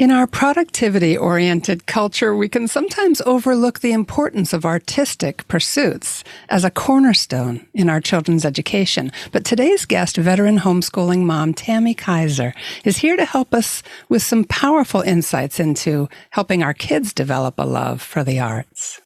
[0.00, 6.64] In our productivity oriented culture, we can sometimes overlook the importance of artistic pursuits as
[6.64, 9.12] a cornerstone in our children's education.
[9.30, 14.44] But today's guest, veteran homeschooling mom Tami Kiser, is here to help us with some
[14.44, 19.02] powerful insights into helping our kids develop a love for the arts.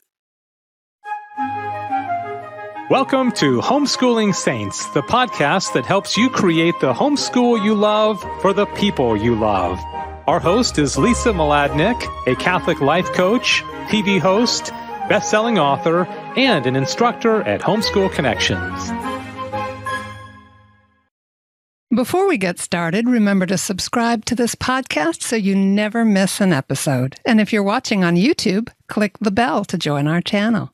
[2.88, 8.52] Welcome to Homeschooling Saints, the podcast that helps you create the homeschool you love for
[8.52, 9.80] the people you love.
[10.26, 14.70] Our host is Lisa Mladinich, a Catholic life coach, TV host,
[15.06, 18.90] best-selling author, and an instructor at Homeschool Connections.
[21.94, 26.54] Before we get started, remember to subscribe to this podcast so you never miss an
[26.54, 27.16] episode.
[27.26, 30.72] And if you're watching on YouTube, click the bell to join our channel.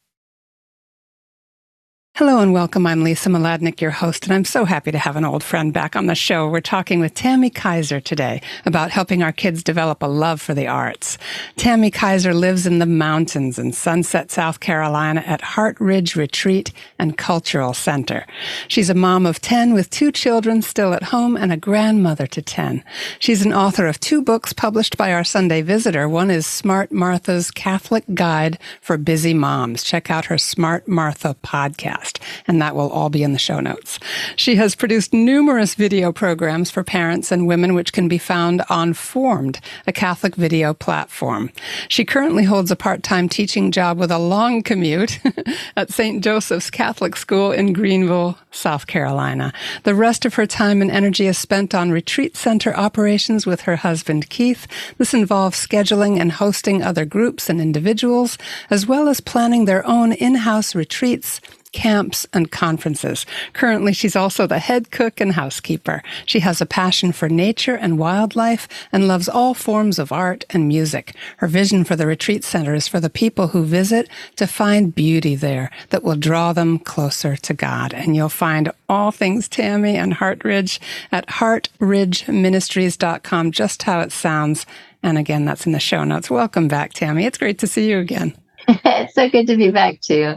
[2.20, 2.86] Hello and welcome.
[2.86, 5.96] I'm Lisa Mladinich, your host, and I'm so happy to have an old friend back
[5.96, 6.46] on the show.
[6.50, 10.66] We're talking with Tami Kiser today about helping our kids develop a love for the
[10.66, 11.16] arts.
[11.56, 17.16] Tami Kiser lives in the mountains in Sunset, South Carolina at Heart Ridge Retreat and
[17.16, 18.26] Cultural Center.
[18.68, 22.42] She's a mom of 10 with two children still at home and a grandmother to
[22.42, 22.84] 10.
[23.18, 26.06] She's an author of two books published by our Sunday Visitor.
[26.06, 29.82] One is Smart Martha's Catholic Guide for Busy Moms.
[29.82, 33.60] Check out her Smart Martha podcast podcast, and that will all be in the show
[33.60, 33.98] notes.
[34.36, 38.94] She has produced numerous video programs for parents and women, which can be found on
[38.94, 41.50] Formed, a Catholic video platform.
[41.88, 45.20] She currently holds a part time teaching job with a long commute
[45.76, 46.22] at St.
[46.22, 49.52] Joseph's Catholic School in Greenville, South Carolina.
[49.84, 53.76] The rest of her time and energy is spent on retreat center operations with her
[53.76, 54.66] husband, Keith.
[54.98, 58.38] This involves scheduling and hosting other groups and individuals,
[58.70, 61.40] as well as planning their own in house retreats
[61.72, 63.26] camps, and conferences.
[63.52, 66.02] Currently, she's also the head cook and housekeeper.
[66.26, 70.66] She has a passion for nature and wildlife and loves all forms of art and
[70.66, 71.14] music.
[71.38, 75.34] Her vision for the retreat center is for the people who visit to find beauty
[75.36, 77.94] there that will draw them closer to God.
[77.94, 80.80] And you'll find all things Tami and Heart Ridge
[81.12, 84.66] at heartridgeministries.com, just how it sounds.
[85.02, 86.30] And again, that's in the show notes.
[86.30, 87.24] Welcome back, Tami.
[87.24, 88.36] It's great to see you again.
[88.68, 90.34] it's so good to be back too.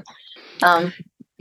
[0.61, 0.93] Um,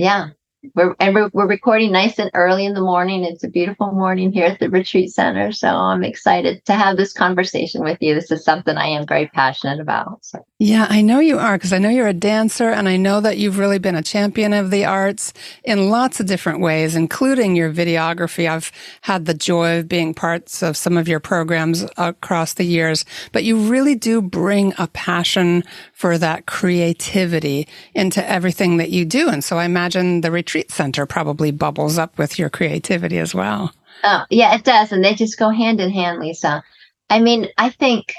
[0.03, 0.42] yeah.
[0.75, 3.25] We're, and we're, we're recording nice and early in the morning.
[3.25, 5.51] It's a beautiful morning here at the retreat center.
[5.51, 8.15] So I'm excited to have this conversation with you.
[8.15, 10.25] This is something I am very passionate about.
[10.25, 10.47] So.
[10.61, 13.39] Yeah, I know you are because I know you're a dancer and I know that
[13.39, 15.33] you've really been a champion of the arts
[15.65, 18.49] in lots of different ways, including your videography.
[18.49, 23.05] I've had the joy of being parts of some of your programs across the years,
[23.33, 29.29] but you really do bring a passion for that creativity into everything that you do.
[29.29, 33.73] And so I imagine the retreat center probably bubbles up with your creativity as well.
[34.05, 34.93] Oh, yeah, it does.
[34.93, 36.63] And they just go hand in hand, Lisa.
[37.11, 38.13] I mean, I think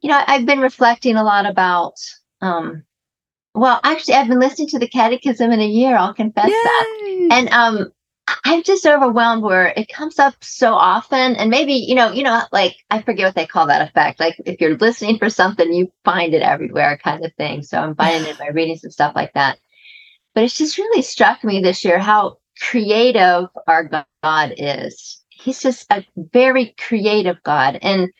[0.00, 1.94] you know, I've been reflecting a lot about,
[2.40, 2.84] um,
[3.54, 6.52] well, actually, I've been listening to the catechism in a year, I'll confess Yay.
[6.52, 7.28] that.
[7.32, 7.92] And um,
[8.44, 11.36] I'm just overwhelmed where it comes up so often.
[11.36, 14.20] And maybe, you know, you know, like I forget what they call that effect.
[14.20, 17.62] Like if you're listening for something, you find it everywhere kind of thing.
[17.62, 19.58] So I'm finding it in my readings and stuff like that.
[20.34, 25.22] But it's just really struck me this year how creative our God is.
[25.30, 27.78] He's just a very creative God.
[27.82, 28.10] And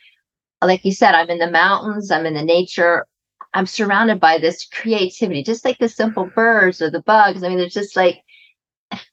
[0.63, 3.05] like you said, I'm in the mountains, I'm in the nature.
[3.53, 7.43] I'm surrounded by this creativity, just like the simple birds or the bugs.
[7.43, 8.21] I mean, there's just like,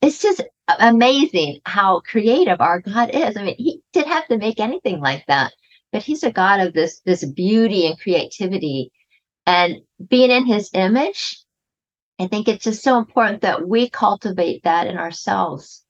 [0.00, 0.42] it's just
[0.78, 3.36] amazing how creative our God is.
[3.36, 5.52] I mean, he didn't have to make anything like that,
[5.92, 8.92] but he's a God of this, this beauty and creativity
[9.46, 9.76] and
[10.08, 11.38] being in his image.
[12.20, 15.84] I think it's just so important that we cultivate that in ourselves,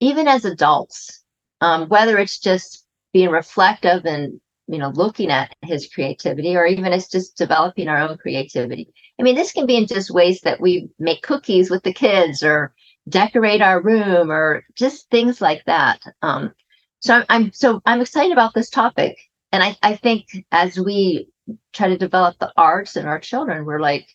[0.00, 1.24] even as adults,
[1.60, 6.92] um, whether it's just being reflective and you know looking at his creativity or even
[6.92, 8.92] as just developing our own creativity.
[9.18, 12.42] I mean this can be in just ways that we make cookies with the kids
[12.42, 12.74] or
[13.08, 16.00] decorate our room or just things like that.
[16.22, 16.54] Um,
[17.00, 19.18] so I'm, I'm so i'm excited about this topic
[19.52, 21.28] and I, I think as we
[21.72, 24.08] try to develop the arts in our children we're like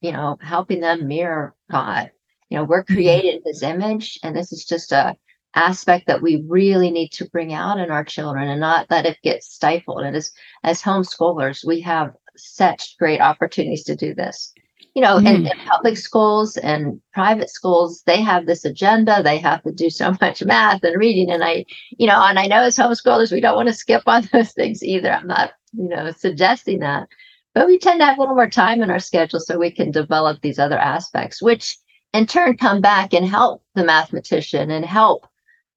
[0.00, 2.10] you know helping them mirror god
[2.48, 2.94] you know we're mm-hmm.
[2.94, 5.16] created in his image and this is just a
[5.54, 9.18] aspect that we really need to bring out in our children and not let it
[9.22, 10.02] get stifled.
[10.02, 10.32] And as
[10.62, 14.52] as homeschoolers, we have such great opportunities to do this.
[14.94, 15.26] You know, mm.
[15.26, 19.22] in, in public schools and private schools, they have this agenda.
[19.22, 21.30] They have to do so much math and reading.
[21.30, 24.28] And I, you know, and I know as homeschoolers, we don't want to skip on
[24.32, 25.12] those things either.
[25.12, 27.08] I'm not, you know, suggesting that.
[27.54, 29.90] But we tend to have a little more time in our schedule so we can
[29.90, 31.76] develop these other aspects, which
[32.12, 35.26] in turn come back and help the mathematician and help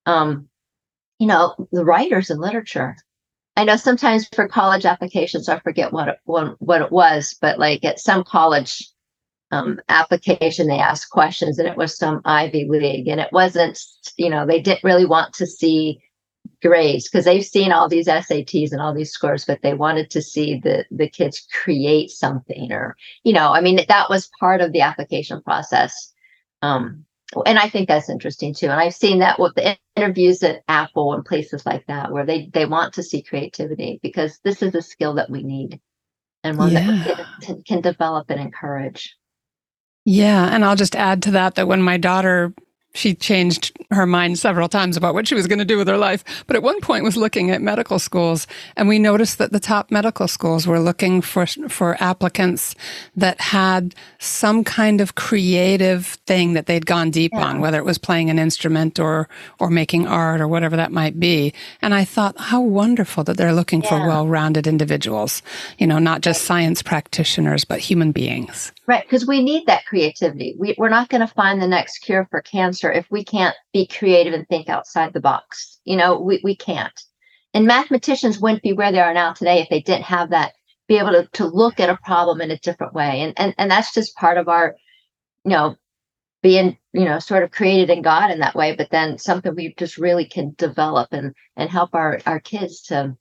[0.06, 0.50] um,
[1.20, 2.96] you know, the writers in literature.
[3.56, 7.60] I know sometimes for college applications, I forget what it, what, what it was, but
[7.60, 8.84] like at some college
[9.52, 13.08] um, application, they asked questions and it was some Ivy League.
[13.08, 13.80] And it wasn't,
[14.18, 16.02] you know, they didn't really want to see
[16.63, 20.21] grades because they've seen all these SATs and all these scores, but they wanted to
[20.21, 24.71] see the, the kids create something or, you know, I mean, that was part of
[24.71, 26.13] the application process.
[26.62, 27.06] Um,
[27.45, 28.68] and I think that's interesting too.
[28.68, 32.50] And I've seen that with the interviews at Apple and places like that, where they
[32.54, 35.80] they want to see creativity because this is a skill that we need
[36.44, 37.04] and one yeah.
[37.07, 39.15] that can, can develop and encourage.
[40.06, 42.54] Yeah, and I'll just add to that that when my daughter
[42.94, 45.98] she changed her mind several times about what she was going to do with her
[45.98, 49.60] life, but at one point was looking at medical schools, and we noticed that the
[49.60, 52.75] top medical schools were looking for for applicants
[53.16, 57.45] that had some kind of creative thing that they'd gone deep yeah.
[57.45, 59.28] on, whether it was playing an instrument or
[59.60, 61.54] or making art or whatever that might be.
[61.81, 63.89] And I thought, how wonderful that they're looking yeah.
[63.89, 65.42] for well-rounded individuals,
[65.78, 68.72] you know, not just science practitioners, but human beings.
[68.86, 70.56] Right, because we need that creativity.
[70.60, 73.88] We, we're not going to find the next cure for cancer if we can't be
[73.88, 75.80] creative and think outside the box.
[75.85, 77.00] You know, we, we can't.
[77.53, 80.53] And mathematicians wouldn't be where they are now today if they didn't have that,
[80.88, 83.21] be able to, to look at a problem in a different way.
[83.21, 84.75] And, and, and that's just part of our,
[85.45, 85.75] you know,
[86.41, 89.74] being, you know, sort of created in God in that way, but then something we
[89.77, 93.15] just really can develop and, and help our, our kids to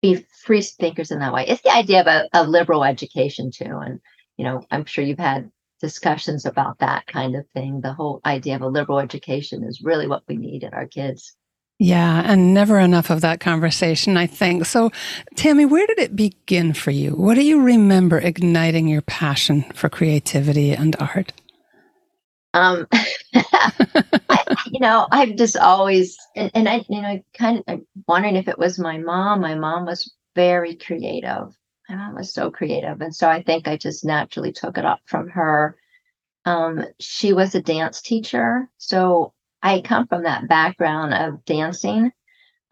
[0.00, 1.44] be free thinkers in that way.
[1.46, 3.64] It's the idea of a, a liberal education too.
[3.64, 4.00] And,
[4.36, 5.50] you know, I'm sure you've had
[5.82, 7.82] discussions about that kind of thing.
[7.82, 11.36] The whole idea of a liberal education is really what we need in our kids.
[11.78, 14.66] Yeah, and never enough of that conversation, I think.
[14.66, 14.90] So,
[15.34, 17.10] Tami, where did it begin for you?
[17.10, 21.32] What do you remember igniting your passion for creativity and art?
[22.54, 22.86] Um,
[23.34, 28.36] I, you know, I've just always, and, and I, you know, kind of I'm wondering
[28.36, 29.40] if it was my mom.
[29.40, 31.48] My mom was very creative.
[31.88, 33.00] My mom was so creative.
[33.00, 35.76] And so I think I just naturally took it up from her.
[36.44, 38.68] Um, she was a dance teacher.
[38.78, 39.32] So
[39.62, 42.12] I come from that background of dancing.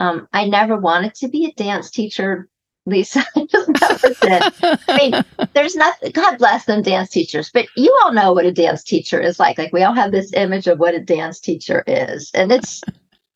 [0.01, 2.49] Um, I never wanted to be a dance teacher,
[2.87, 3.25] Lisa.
[3.37, 4.79] I just never did.
[4.89, 5.25] I mean,
[5.55, 9.21] there's nothing, God bless them, dance teachers, but you all know what a dance teacher
[9.21, 9.59] is like.
[9.59, 12.81] Like, we all have this image of what a dance teacher is, and it's,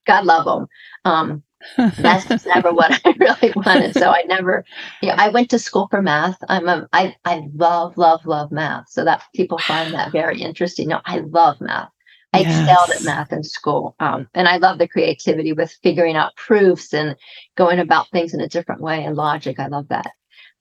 [0.07, 0.67] God love them.
[1.05, 1.43] Um,
[1.77, 3.95] that's never what I really wanted.
[3.95, 4.65] So I never,
[5.03, 6.39] you know, I went to school for math.
[6.49, 8.89] I'm a, I, I love, love, love math.
[8.89, 10.89] So that people find that very interesting.
[10.89, 11.91] No, I love math.
[12.33, 12.69] I yes.
[12.69, 13.95] excelled at math in school.
[14.01, 17.15] Um, and I love the creativity with figuring out proofs and
[17.57, 19.61] going about things in a different way and logic.
[19.61, 20.11] I love that.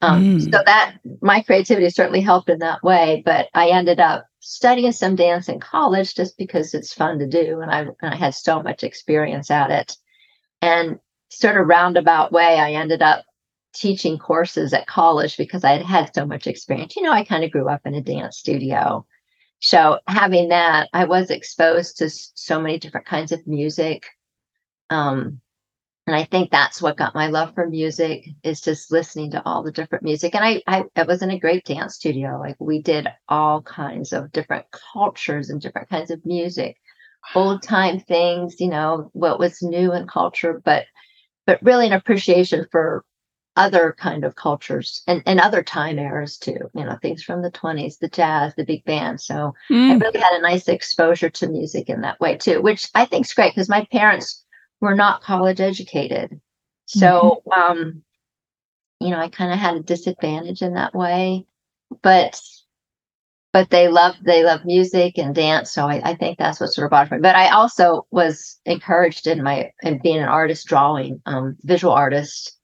[0.01, 0.43] Um, mm.
[0.43, 3.23] So that my creativity certainly helped in that way.
[3.25, 7.61] But I ended up studying some dance in college just because it's fun to do.
[7.61, 9.97] And I, and I had so much experience at it.
[10.63, 10.99] And
[11.29, 13.25] sort of roundabout way, I ended up
[13.75, 16.95] teaching courses at college because I had had so much experience.
[16.95, 19.05] You know, I kind of grew up in a dance studio.
[19.59, 24.05] So having that, I was exposed to so many different kinds of music.
[24.89, 25.41] Um,
[26.07, 29.63] and I think that's what got my love for music is just listening to all
[29.63, 30.33] the different music.
[30.33, 32.39] And I, I, I was in a great dance studio.
[32.39, 36.77] Like we did all kinds of different cultures and different kinds of music
[37.35, 40.85] old time things, you know, what was new in culture, but
[41.45, 43.03] but really an appreciation for
[43.55, 47.51] other kind of cultures and, and other time eras too, you know, things from the
[47.51, 49.21] 20s, the jazz, the big band.
[49.21, 49.91] So mm.
[49.91, 53.25] I really had a nice exposure to music in that way too, which I think
[53.25, 54.43] is great because my parents
[54.81, 56.39] were not college educated.
[56.85, 57.61] So mm-hmm.
[57.61, 58.03] um,
[59.03, 61.45] you know, I kind of had a disadvantage in that way.
[62.01, 62.41] But
[63.53, 66.85] but they love they love music and dance so I, I, think that's what sort
[66.85, 71.21] of brought me but i also was encouraged in my in being an artist drawing
[71.25, 72.57] um, visual artist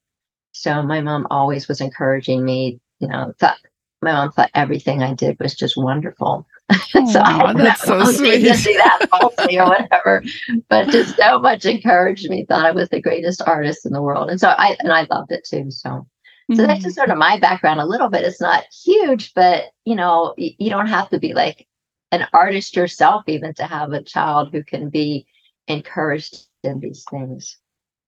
[0.51, 3.57] so my mom always was encouraging me you know thought
[4.01, 6.45] my mom thought everything i did was just wonderful
[7.11, 8.43] so I that's so sweet.
[8.43, 10.23] to see that falsely or whatever,
[10.69, 12.45] but just so much encouraged me.
[12.45, 15.31] Thought I was the greatest artist in the world, and so I and I loved
[15.31, 15.71] it too.
[15.71, 16.05] So
[16.49, 16.65] so mm-hmm.
[16.65, 18.23] that's just sort of my background a little bit.
[18.23, 21.67] It's not huge, but you know, y- you don't have to be like
[22.11, 25.27] an artist yourself even to have a child who can be
[25.67, 27.55] encouraged in these things.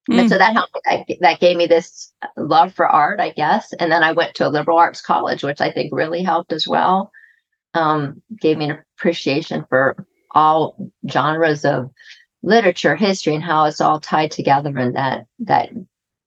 [0.09, 0.21] Mm.
[0.21, 0.75] And so that helped.
[0.85, 3.73] That, that gave me this love for art, I guess.
[3.73, 6.67] And then I went to a liberal arts college, which I think really helped as
[6.67, 7.11] well.
[7.75, 11.91] Um, gave me an appreciation for all genres of
[12.41, 15.69] literature, history, and how it's all tied together and that that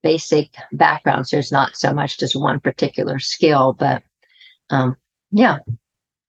[0.05, 1.31] basic backgrounds.
[1.31, 4.05] There's not so much just one particular skill, but
[4.71, 4.97] um,
[5.33, 5.59] yeah.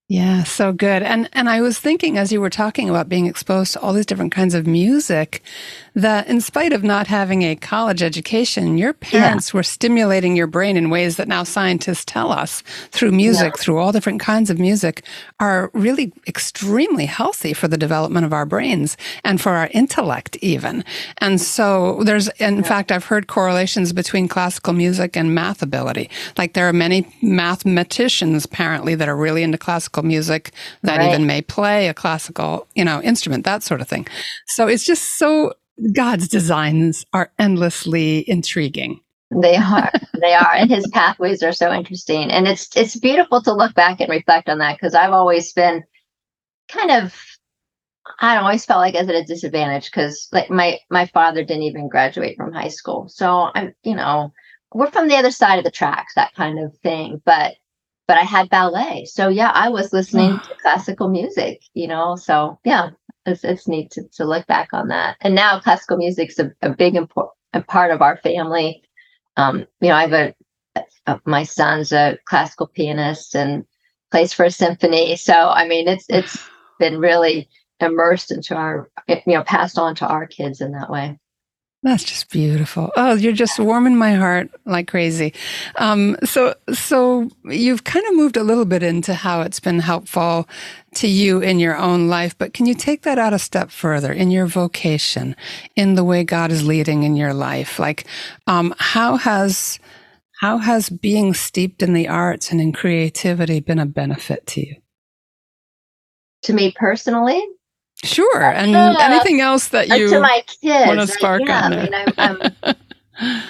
[0.07, 1.03] Yeah, so good.
[1.03, 4.05] And and I was thinking as you were talking about being exposed to all these
[4.05, 5.43] different kinds of music
[5.95, 9.57] that in spite of not having a college education, your parents yeah.
[9.57, 12.61] were stimulating your brain in ways that now scientists tell us
[12.91, 13.61] through music, yeah.
[13.61, 15.03] through all different kinds of music,
[15.39, 20.83] are really extremely healthy for the development of our brains and for our intellect, even.
[21.19, 22.61] And so there's, in yeah.
[22.63, 26.09] fact, I've heard correlations between classical music and math ability.
[26.37, 31.09] Like there are many mathematicians apparently that are really into classical music that right.
[31.09, 34.07] even may play a classical, you know, instrument, that sort of thing.
[34.47, 35.53] So it's just so
[35.91, 39.01] God's designs are endlessly intriguing.
[39.31, 39.91] They are.
[40.21, 40.53] they are.
[40.53, 42.31] And his pathways are so interesting.
[42.31, 45.83] And it's it's beautiful to look back and reflect on that because I've always been
[46.69, 47.15] kind of
[48.19, 51.43] I don't always felt like I was at a disadvantage because like my my father
[51.43, 53.09] didn't even graduate from high school.
[53.09, 54.31] So I'm, you know,
[54.73, 57.21] we're from the other side of the tracks, that kind of thing.
[57.25, 57.55] But
[58.07, 59.05] but I had ballet.
[59.05, 60.47] So yeah, I was listening ah.
[60.47, 62.15] to classical music, you know.
[62.15, 62.91] So yeah,
[63.25, 65.17] it's, it's neat to, to look back on that.
[65.21, 67.33] And now classical music's a, a big important
[67.67, 68.83] part of our family.
[69.37, 70.35] Um, you know, I have a,
[71.07, 73.65] a, my son's a classical pianist and
[74.11, 75.15] plays for a symphony.
[75.15, 76.37] So I mean, it's it's
[76.79, 81.17] been really immersed into our, you know, passed on to our kids in that way.
[81.85, 82.91] That's just beautiful.
[82.97, 85.35] Oh, you're just warming my heart like crazy.
[85.75, 90.49] Um, so, so you've kind of moved a little bit into how it's been helpful
[90.95, 94.11] to you in your own life, but can you take that out a step further
[94.11, 95.35] in your vocation,
[95.75, 97.77] in the way God is leading in your life?
[97.77, 98.07] Like,
[98.47, 99.79] um, how has
[100.41, 104.75] how has being steeped in the arts and in creativity been a benefit to you?
[106.45, 107.39] To me personally,
[108.03, 108.43] Sure.
[108.43, 111.73] And anything else that you to my kids want to spark yeah, on?
[111.73, 112.73] I mean, I,
[113.21, 113.43] um,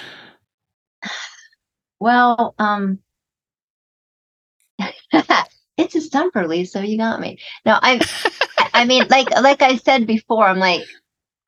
[2.00, 2.98] well, um,
[5.76, 6.86] it's a stumper, Lisa.
[6.86, 7.38] You got me.
[7.64, 8.00] No, I,
[8.72, 10.82] I mean, like, like I said before, I'm like,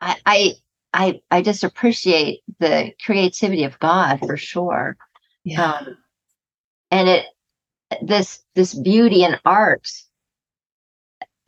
[0.01, 0.53] I, I,
[0.93, 4.97] I, I just appreciate the creativity of God for sure.
[5.45, 5.73] Yeah.
[5.73, 5.99] Um,
[6.91, 7.27] and it,
[8.03, 9.89] this, this beauty and art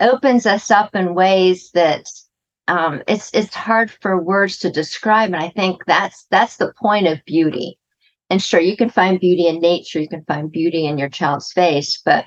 [0.00, 2.06] opens us up in ways that
[2.68, 7.06] um, it's it's hard for words to describe, and I think that's that's the point
[7.06, 7.78] of beauty.
[8.30, 11.52] And sure, you can find beauty in nature, you can find beauty in your child's
[11.52, 12.26] face, but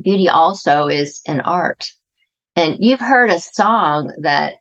[0.00, 1.90] beauty also is in art.
[2.54, 4.54] And you've heard a song that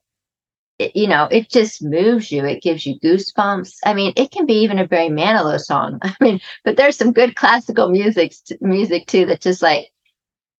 [0.80, 4.56] you know it just moves you it gives you goosebumps i mean it can be
[4.56, 9.26] even a Barry Manilow song i mean but there's some good classical music music too
[9.26, 9.88] that just like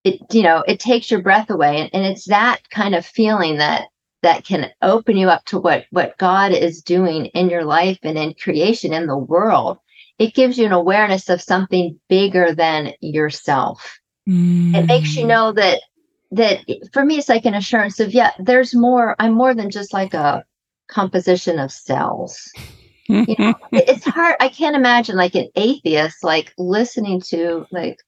[0.06, 3.58] it you know it takes your breath away and, and it's that kind of feeling
[3.58, 3.88] that
[4.22, 8.16] that can open you up to what what god is doing in your life and
[8.16, 9.78] in creation in the world
[10.18, 13.98] it gives you an awareness of something bigger than yourself
[14.28, 14.74] mm.
[14.74, 15.28] it makes you mm.
[15.28, 15.80] know that
[16.30, 19.92] that for me it's like an assurance of yeah there's more i'm more than just
[19.92, 20.44] like a
[20.88, 22.52] composition of cells
[23.08, 27.98] you know it's hard i can't imagine like an atheist like listening to like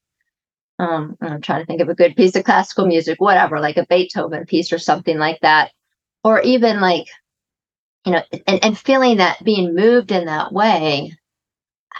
[0.79, 3.85] um, I'm trying to think of a good piece of classical music, whatever, like a
[3.85, 5.71] Beethoven piece or something like that,
[6.23, 7.07] or even like,
[8.05, 11.13] you know, and, and feeling that being moved in that way.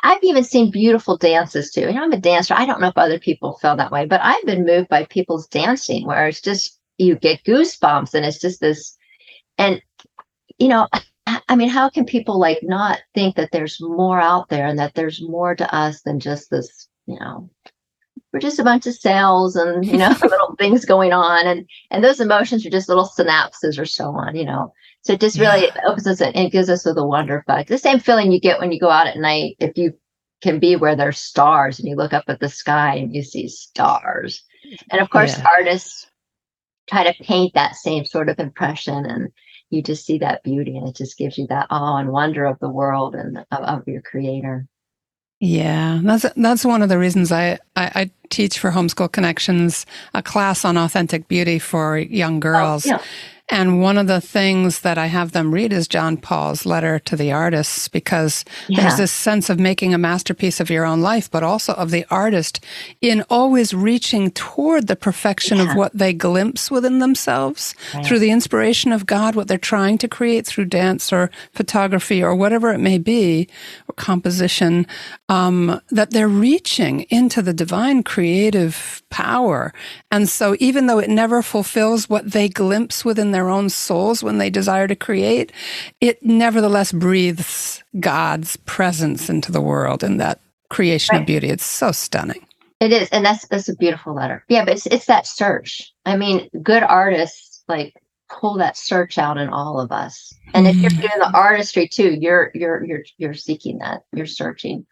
[0.02, 1.82] I've even seen beautiful dances too.
[1.82, 2.54] You know, I'm a dancer.
[2.54, 5.48] I don't know if other people feel that way, but I've been moved by people's
[5.48, 8.98] dancing where it's just you get goosebumps and it's just this
[9.58, 9.82] and
[10.58, 10.88] you know
[11.48, 14.96] I mean, how can people like not think that there's more out there and that
[14.96, 17.50] there's more to us than just this, you know,
[18.32, 21.46] we're just a bunch of cells and you know little things going on.
[21.46, 24.74] And and those emotions are just little synapses or so on you know.
[25.02, 25.82] So it just really yeah.
[25.88, 28.72] opens us and gives us with a wonder factor the same feeling you get when
[28.72, 29.94] you go out at night if you
[30.42, 33.48] can be where there's stars and you look up at the sky and you see
[33.48, 34.44] stars.
[34.92, 35.46] And of course yeah.
[35.58, 36.10] artists
[36.90, 39.30] try to paint that same sort of impression and
[39.70, 42.58] you just see that beauty and it just gives you that awe and wonder of
[42.60, 44.68] the world and of, of your creator
[45.40, 50.22] yeah, that's that's one of the reasons I, I, I, teach for Homeschool Connections a
[50.22, 52.86] class on authentic beauty for young oh, girls.
[52.86, 53.02] Oh, yeah.
[53.52, 57.16] And one of the things that I have them read is John Paul's letter to
[57.16, 58.82] the artists because yeah.
[58.82, 62.06] there's this sense of making a masterpiece of your own life, but also of the
[62.12, 62.64] artist
[63.02, 65.72] in always reaching toward the perfection yeah.
[65.72, 68.06] of what they glimpse within themselves right.
[68.06, 72.36] through the inspiration of God, what they're trying to create through dance or photography or
[72.36, 73.48] whatever it may be,
[73.88, 74.86] or composition,
[75.28, 79.74] um, that they're reaching into the divine creative power.
[80.12, 84.22] And so even though it never fulfills what they glimpse within their their own souls
[84.22, 85.52] when they desire to create,
[86.02, 91.22] it nevertheless breathes God's presence into the world and that creation right.
[91.22, 91.48] of beauty.
[91.48, 92.46] It's so stunning.
[92.82, 94.44] It is, and that's that's a beautiful letter.
[94.50, 95.92] Yeah, but it's it's that search.
[96.06, 97.94] I mean, good artists like
[98.30, 100.34] pull that search out in all of us.
[100.54, 101.02] And if you're Mm.
[101.02, 104.04] doing the artistry too, you're you're you're you're seeking that.
[104.14, 104.86] You're searching,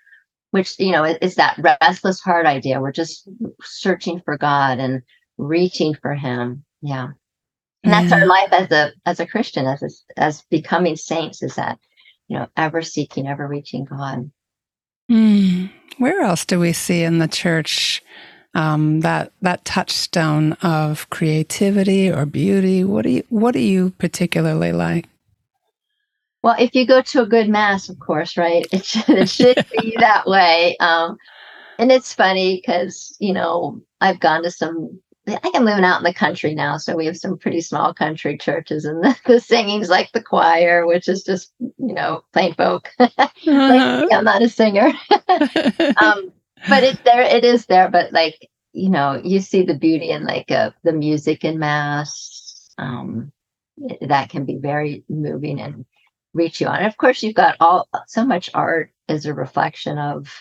[0.51, 2.81] which you know is that restless heart idea.
[2.81, 3.27] We're just
[3.61, 5.01] searching for God and
[5.37, 6.65] reaching for Him.
[6.81, 7.09] Yeah,
[7.87, 8.19] and that's Yeah.
[8.21, 9.89] our life as a as a Christian, as a,
[10.21, 11.41] as becoming saints.
[11.43, 11.79] Is that
[12.27, 14.31] you know ever seeking, ever reaching God.
[15.11, 15.71] Mm.
[15.97, 18.03] Where else do we see in the church
[18.53, 22.83] um, that that touchstone of creativity or beauty?
[22.83, 25.07] What do you What do you particularly like?
[26.43, 28.65] Well, if you go to a good mass, of course, right?
[28.73, 30.77] It should, it should be that way.
[30.79, 31.17] Um,
[31.79, 34.99] and it's funny because you know I've gone to some.
[35.27, 37.93] I think I'm living out in the country now, so we have some pretty small
[37.93, 42.53] country churches, and the, the singing's like the choir, which is just you know plain
[42.53, 42.89] folk.
[42.99, 46.31] like, I'm not a singer, um,
[46.69, 47.89] but it there it is there.
[47.89, 52.69] But like you know, you see the beauty in like uh, the music in mass.
[52.77, 53.31] Um,
[54.01, 55.85] that can be very moving and
[56.33, 56.77] reach you on.
[56.77, 60.33] And of course, you've got all so much art as a reflection of,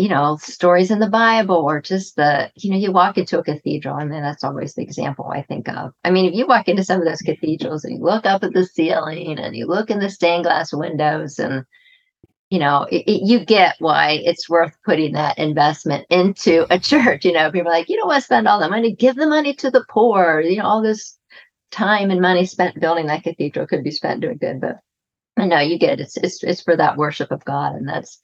[0.00, 3.44] you know, stories in the Bible or just the, you know, you walk into a
[3.44, 3.94] cathedral.
[3.94, 5.92] I mean, that's always the example I think of.
[6.04, 8.54] I mean, if you walk into some of those cathedrals and you look up at
[8.54, 11.66] the ceiling and you look in the stained glass windows and
[12.48, 17.26] you know, it, it, you get why it's worth putting that investment into a church.
[17.26, 19.28] You know, people are like, you don't want to spend all the money, give the
[19.28, 20.40] money to the poor.
[20.40, 21.18] You know, all this
[21.70, 24.78] time and money spent building that cathedral could be spent doing good, but
[25.36, 26.00] I know you get it.
[26.00, 28.18] it's it's it's for that worship of God, and that's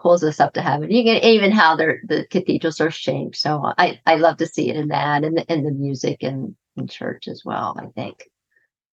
[0.00, 0.90] pulls us up to heaven.
[0.90, 3.36] You get even how the cathedrals are shaped.
[3.36, 6.56] So I I love to see it in that and in, in the music and
[6.76, 7.76] in church as well.
[7.78, 8.28] I think.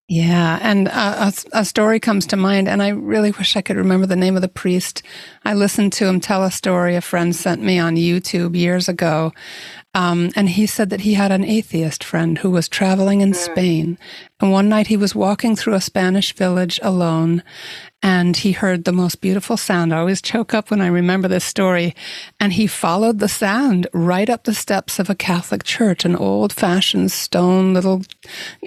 [0.09, 4.05] Yeah, and a, a story comes to mind, and I really wish I could remember
[4.05, 5.03] the name of the priest.
[5.43, 9.33] I listened to him tell a story a friend sent me on YouTube years ago,
[9.97, 13.97] um, and he said that he had an atheist friend who was traveling in Spain,
[14.39, 17.41] and one night he was walking through a Spanish village alone,
[18.03, 19.91] and he heard the most beautiful sound.
[19.91, 21.95] I always choke up when I remember this story.
[22.39, 26.53] And he followed the sound right up the steps of a Catholic church, an old
[26.53, 28.03] fashioned stone little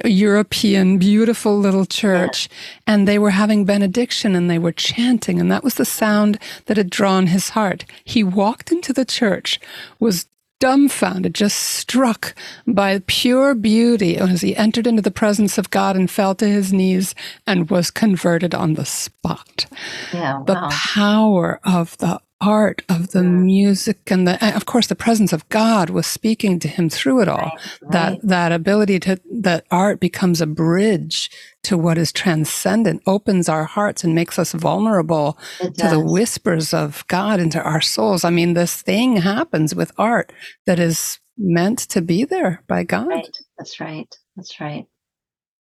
[0.05, 2.49] European, beautiful little church.
[2.89, 5.41] And they were having benediction and they were chanting.
[5.41, 7.85] And that was the sound that had drawn his heart.
[8.05, 9.61] He walked into the church,
[10.01, 10.27] was
[10.61, 12.35] dumbfounded, just struck
[12.67, 16.73] by pure beauty as he entered into the presence of God and fell to his
[16.73, 17.15] knees
[17.47, 19.67] and was converted on the spot.
[20.13, 20.69] Yeah, The wow.
[20.71, 25.49] power of the art of the music and the and of course the presence of
[25.51, 28.21] God was speaking to him through it all Right, that right.
[28.25, 31.31] that ability to that art becomes a bridge
[31.65, 37.07] to what is transcendent opens our hearts and makes us vulnerable to the whispers of
[37.09, 38.25] God into our souls.
[38.25, 40.33] I mean, this thing happens with art
[40.67, 43.09] that is meant to be there by God.
[43.09, 43.39] Right.
[43.59, 44.15] That's right.
[44.37, 44.87] That's right.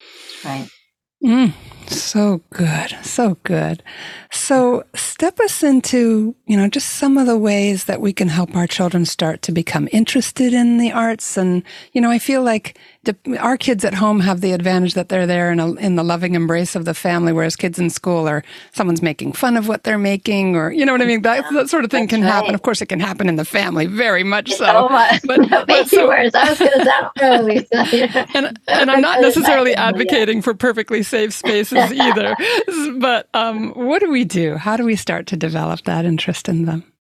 [0.01, 0.69] That's right.
[1.25, 1.53] Mm,
[1.87, 2.95] so good.
[3.01, 3.81] So good.
[4.31, 8.55] So step us into, you know, just some of the ways that we can help
[8.55, 11.35] our children start to become interested in the arts.
[11.35, 12.77] And, you know, I feel like
[13.39, 16.35] our kids at home have the advantage that they're there in, a, in the loving
[16.35, 19.97] embrace of the family, whereas kids in school are someone's making fun of what they're
[19.97, 21.21] making, or, you know what I mean?
[21.23, 22.47] That, that sort of thing can happen.
[22.49, 22.55] right.
[22.55, 24.65] Of course, it can happen in the family very much so.
[24.67, 26.33] oh but- but so- worse.
[26.35, 27.67] I was going to sound early.
[28.35, 32.35] And and I'm not necessarily advocating for perfectly safe spaces either.
[32.99, 34.55] but um, what do we do?
[34.55, 36.91] How do we start to develop that interest in them?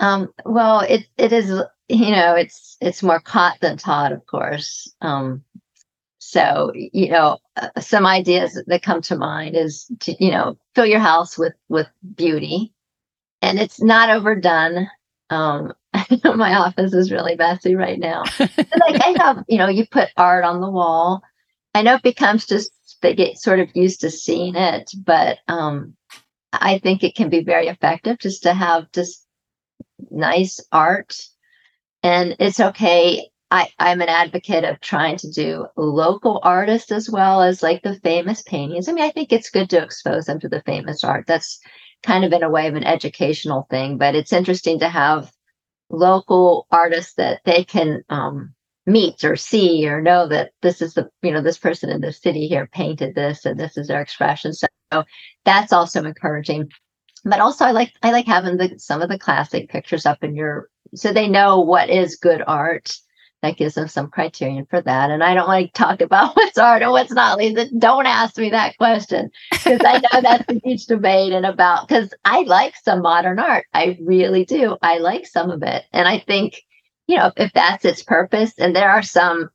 [0.00, 1.48] Um, well, it it is
[1.88, 4.92] you know it's it's more caught than taught, of course.
[5.00, 5.44] Um,
[6.18, 10.86] so you know, uh, some ideas that come to mind is to you know fill
[10.86, 12.72] your house with with beauty,
[13.42, 14.88] and it's not overdone.
[15.30, 15.72] Um,
[16.24, 18.24] my office is really messy right now.
[18.38, 21.22] Like I have, you know, you put art on the wall.
[21.74, 22.70] I know it becomes just
[23.02, 25.96] they get sort of used to seeing it, but um,
[26.52, 29.26] I think it can be very effective just to have just
[30.10, 31.16] nice art.
[32.06, 33.28] And it's okay.
[33.50, 37.98] I, I'm an advocate of trying to do local artists as well as like the
[37.98, 38.88] famous paintings.
[38.88, 41.24] I mean, I think it's good to expose them to the famous art.
[41.26, 41.58] That's
[42.04, 45.32] kind of in a way of an educational thing, but it's interesting to have
[45.90, 48.54] local artists that they can um,
[48.86, 52.12] meet or see or know that this is the you know this person in the
[52.12, 54.52] city here painted this and this is their expression.
[54.52, 54.68] So
[55.44, 56.70] that's also encouraging.
[57.28, 60.34] But also, I like I like having the some of the classic pictures up in
[60.36, 62.96] your so they know what is good art.
[63.42, 65.10] That gives them some criterion for that.
[65.10, 67.68] And I don't want to talk about what's art and what's not, Lisa.
[67.78, 72.14] Don't ask me that question because I know that's a huge debate and about because
[72.24, 73.66] I like some modern art.
[73.74, 74.76] I really do.
[74.82, 75.84] I like some of it.
[75.92, 76.62] And I think,
[77.06, 79.50] you know, if that's its purpose, and there are some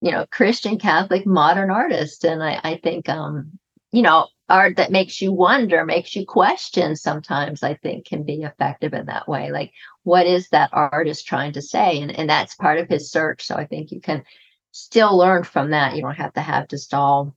[0.00, 3.58] you know, Christian, Catholic, modern artists, And I, I think, um,
[3.92, 8.42] you know, art that makes you wonder, makes you question sometimes, I think can be
[8.42, 9.50] effective in that way.
[9.50, 9.72] Like,
[10.04, 12.00] what is that artist trying to say?
[12.00, 13.46] And, and that's part of his search.
[13.46, 14.24] So I think you can
[14.72, 15.96] still learn from that.
[15.96, 17.34] You don't have to have just all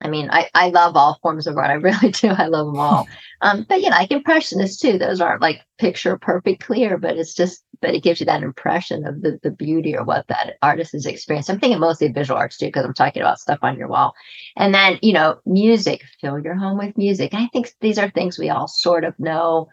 [0.00, 1.70] I mean, I, I love all forms of art.
[1.70, 2.28] I really do.
[2.28, 3.06] I love them all.
[3.40, 4.98] Um, but you know, like impressionists too.
[4.98, 9.06] Those aren't like picture perfect clear, but it's just, but it gives you that impression
[9.06, 11.50] of the, the beauty or what that artist has experienced.
[11.50, 14.14] I'm thinking mostly visual arts too, because I'm talking about stuff on your wall.
[14.56, 17.34] And then, you know, music, fill your home with music.
[17.34, 19.68] I think these are things we all sort of know.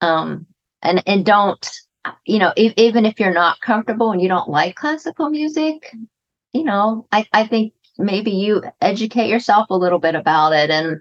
[0.00, 0.46] Um,
[0.82, 1.68] and, and don't,
[2.24, 5.92] you know, if, even if you're not comfortable and you don't like classical music,
[6.52, 11.00] you know, I, I think maybe you educate yourself a little bit about it and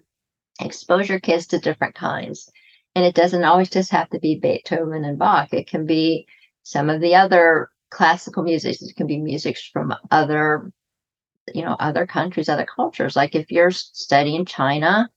[0.60, 2.52] expose your kids to different kinds.
[2.96, 5.54] And it doesn't always just have to be Beethoven and Bach.
[5.54, 6.26] It can be
[6.68, 8.82] some of the other classical music.
[8.82, 10.70] It can be music from other,
[11.54, 13.16] you know, other countries, other cultures.
[13.16, 15.10] Like if you're studying China,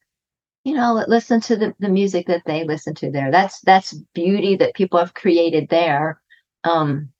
[0.62, 3.32] you know, listen to the, the music that they listen to there.
[3.32, 6.20] That's that's beauty that people have created there.
[6.62, 7.10] Um,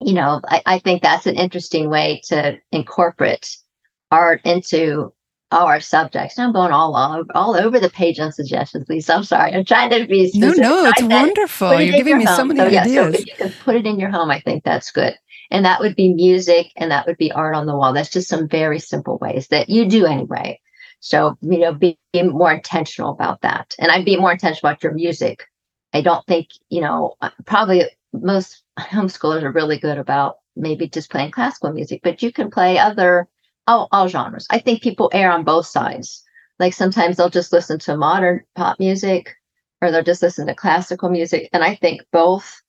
[0.00, 3.56] you know, I, I think that's an interesting way to incorporate
[4.10, 5.12] art into
[5.52, 6.38] all our subjects.
[6.38, 9.14] I'm going all over, all over the page on suggestions, Lisa.
[9.14, 9.54] I'm sorry.
[9.54, 10.58] I'm trying to be specific.
[10.58, 11.70] No, no, it's wonderful.
[11.72, 12.36] It You're giving me home.
[12.36, 12.88] so many so, ideas.
[12.88, 15.14] Yeah, so you can put it in your home, I think that's good.
[15.50, 17.92] And that would be music and that would be art on the wall.
[17.92, 20.60] That's just some very simple ways that you do anyway.
[21.00, 23.74] So, you know, be, be more intentional about that.
[23.78, 25.44] And I'd be more intentional about your music.
[25.92, 31.10] I don't think, you know, uh, probably most homeschoolers are really good about maybe just
[31.10, 33.28] playing classical music, but you can play other
[33.66, 34.46] all, all genres.
[34.50, 36.22] I think people err on both sides.
[36.58, 39.34] Like sometimes they'll just listen to modern pop music
[39.80, 41.50] or they'll just listen to classical music.
[41.52, 42.60] And I think both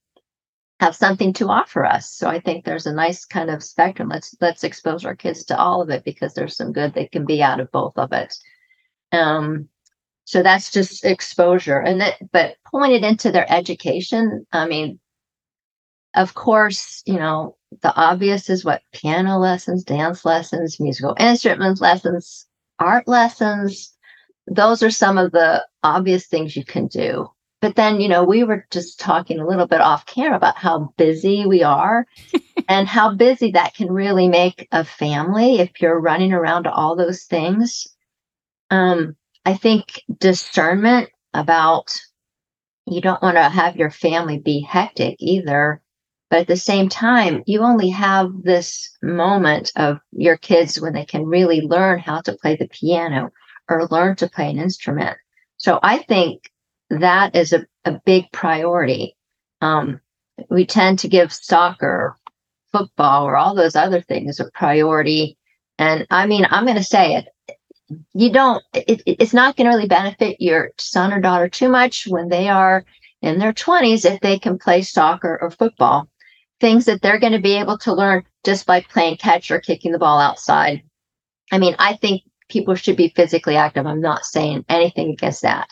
[0.80, 2.12] have something to offer us.
[2.12, 4.10] So I think there's a nice kind of spectrum.
[4.10, 7.26] Let's let's expose our kids to all of it because there's some good that can
[7.26, 8.34] be out of both of it.
[9.12, 9.70] Um,
[10.26, 14.46] so that's just exposure, and that but pointed into their education.
[14.52, 15.00] I mean,
[16.15, 22.48] of course, you know, the obvious is what piano lessons, dance lessons, musical instruments lessons,
[22.80, 23.93] art lessons.
[24.48, 27.30] Those are some of the obvious things you can do.
[27.60, 30.93] But then, you know, we were just talking a little bit off camera about how
[30.98, 32.06] busy we are
[32.70, 36.96] and how busy that can really make a family if you're running around to all
[36.96, 37.88] those things.
[38.70, 39.15] Um,
[39.46, 42.00] I think discernment about
[42.86, 45.82] you don't want to have your family be hectic either
[46.30, 51.06] but at the same time, you only have this moment of your kids when they
[51.06, 53.32] can really learn how to play the piano
[53.70, 55.18] or learn to play an instrument.
[55.56, 56.52] So I think
[56.90, 59.16] that is a, a big priority.
[59.62, 60.02] Um,
[60.50, 62.18] we tend to give soccer,
[62.74, 65.38] football, or all those other things a priority.
[65.80, 67.28] And I mean, I'm going to say it.
[68.13, 72.06] You don't, it, it's not going to really benefit your son or daughter too much
[72.06, 72.84] when they are
[73.22, 76.10] in their 20s if they can play soccer or football
[76.60, 79.91] things that they're going to be able to learn just by playing catch or kicking
[79.91, 80.82] the ball outside.
[81.52, 83.86] I mean, I think people should be physically active.
[83.86, 85.70] I'm not saying anything against that,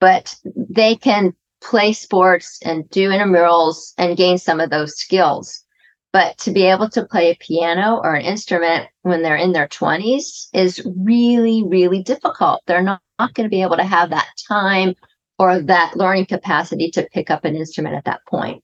[0.00, 5.64] but they can play sports and do intramurals and gain some of those skills.
[6.12, 9.68] But to be able to play a piano or an instrument when they're in their
[9.68, 12.60] 20s is really, really difficult.
[12.66, 14.94] They're not, not going to be able to have that time
[15.38, 18.62] or that learning capacity to pick up an instrument at that point.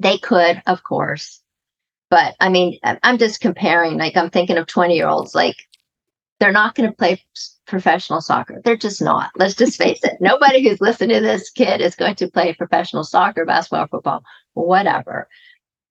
[0.00, 1.42] They could, of course.
[2.08, 5.56] But I mean, I'm just comparing, like, I'm thinking of 20 year olds, like,
[6.40, 7.22] they're not going to play
[7.66, 8.60] professional soccer.
[8.64, 9.30] They're just not.
[9.36, 10.16] Let's just face it.
[10.20, 15.28] Nobody who's listening to this kid is going to play professional soccer, basketball, football, whatever.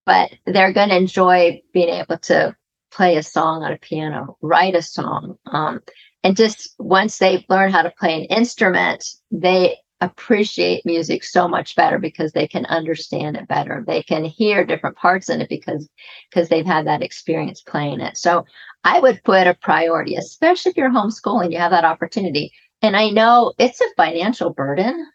[0.05, 2.55] But they're going to enjoy being able to
[2.91, 5.37] play a song on a piano, write a song.
[5.45, 5.81] Um,
[6.23, 11.75] and just once they learn how to play an instrument, they appreciate music so much
[11.75, 13.83] better because they can understand it better.
[13.85, 15.89] They can hear different parts in it because
[16.31, 18.17] because they've had that experience playing it.
[18.17, 18.45] So
[18.85, 22.51] i would put a priority especially if you're homeschooling you have that opportunity.
[22.81, 25.05] And i know it's a financial burden.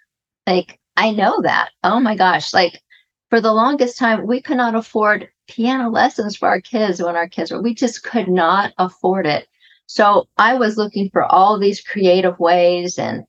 [0.46, 1.70] Like i know that.
[1.82, 2.52] Oh my gosh.
[2.52, 2.82] Like
[3.30, 7.28] for the longest time we could not afford piano lessons for our kids when our
[7.28, 9.48] kids were we just could not afford it.
[9.86, 13.24] So i was looking for all these creative ways and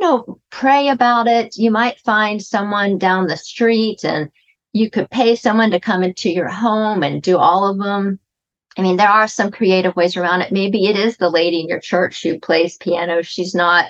[0.00, 1.56] you know, pray about it.
[1.56, 4.30] You might find someone down the street and
[4.72, 8.18] you could pay someone to come into your home and do all of them.
[8.78, 10.52] I mean, there are some creative ways around it.
[10.52, 13.22] Maybe it is the lady in your church who plays piano.
[13.22, 13.86] She's not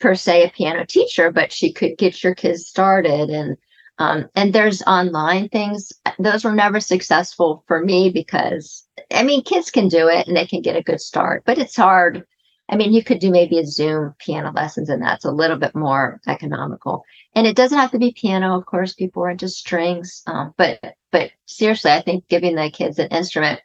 [0.00, 3.30] per se a piano teacher, but she could get your kids started.
[3.30, 3.56] And
[3.98, 5.92] Um, and there's online things.
[6.18, 10.46] Those were never successful for me because, I mean, kids can do it and they
[10.46, 12.26] can get a good start, but it's hard.
[12.68, 15.74] I mean, you could do maybe a Zoom piano lessons, and that's a little bit
[15.74, 17.04] more economical.
[17.34, 18.94] And it doesn't have to be piano, of course.
[18.94, 20.80] People are into strings, um, but
[21.12, 23.60] but seriously, I think giving the kids an instrument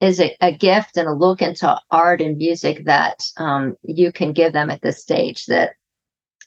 [0.00, 4.32] is a, a, gift and a look into art and music that um, you can
[4.32, 5.72] give them at this stage that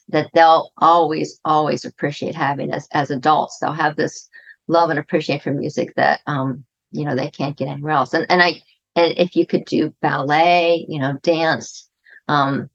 [0.08, 4.28] that they'll always always appreciate having as as adults they'll have this
[4.68, 8.26] love and appreciation for music that um you know they can't get anywhere else and
[8.28, 8.60] and i
[8.96, 11.88] and if you could do ballet you know dance
[12.28, 12.68] um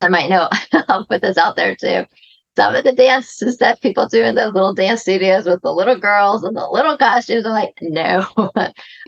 [0.00, 0.48] i might know
[0.88, 2.04] i'll put this out there too
[2.54, 5.96] some of the dances that people do in those little dance studios with the little
[5.96, 7.46] girls and the little costumes.
[7.46, 8.26] I'm like, no,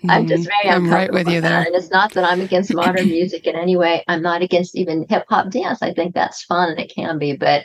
[0.08, 0.64] I'm just mm-hmm.
[0.64, 1.62] very I'm right with you there.
[1.62, 4.02] And it's not that I'm against modern music in any way.
[4.08, 5.82] I'm not against even hip hop dance.
[5.82, 7.64] I think that's fun and it can be, but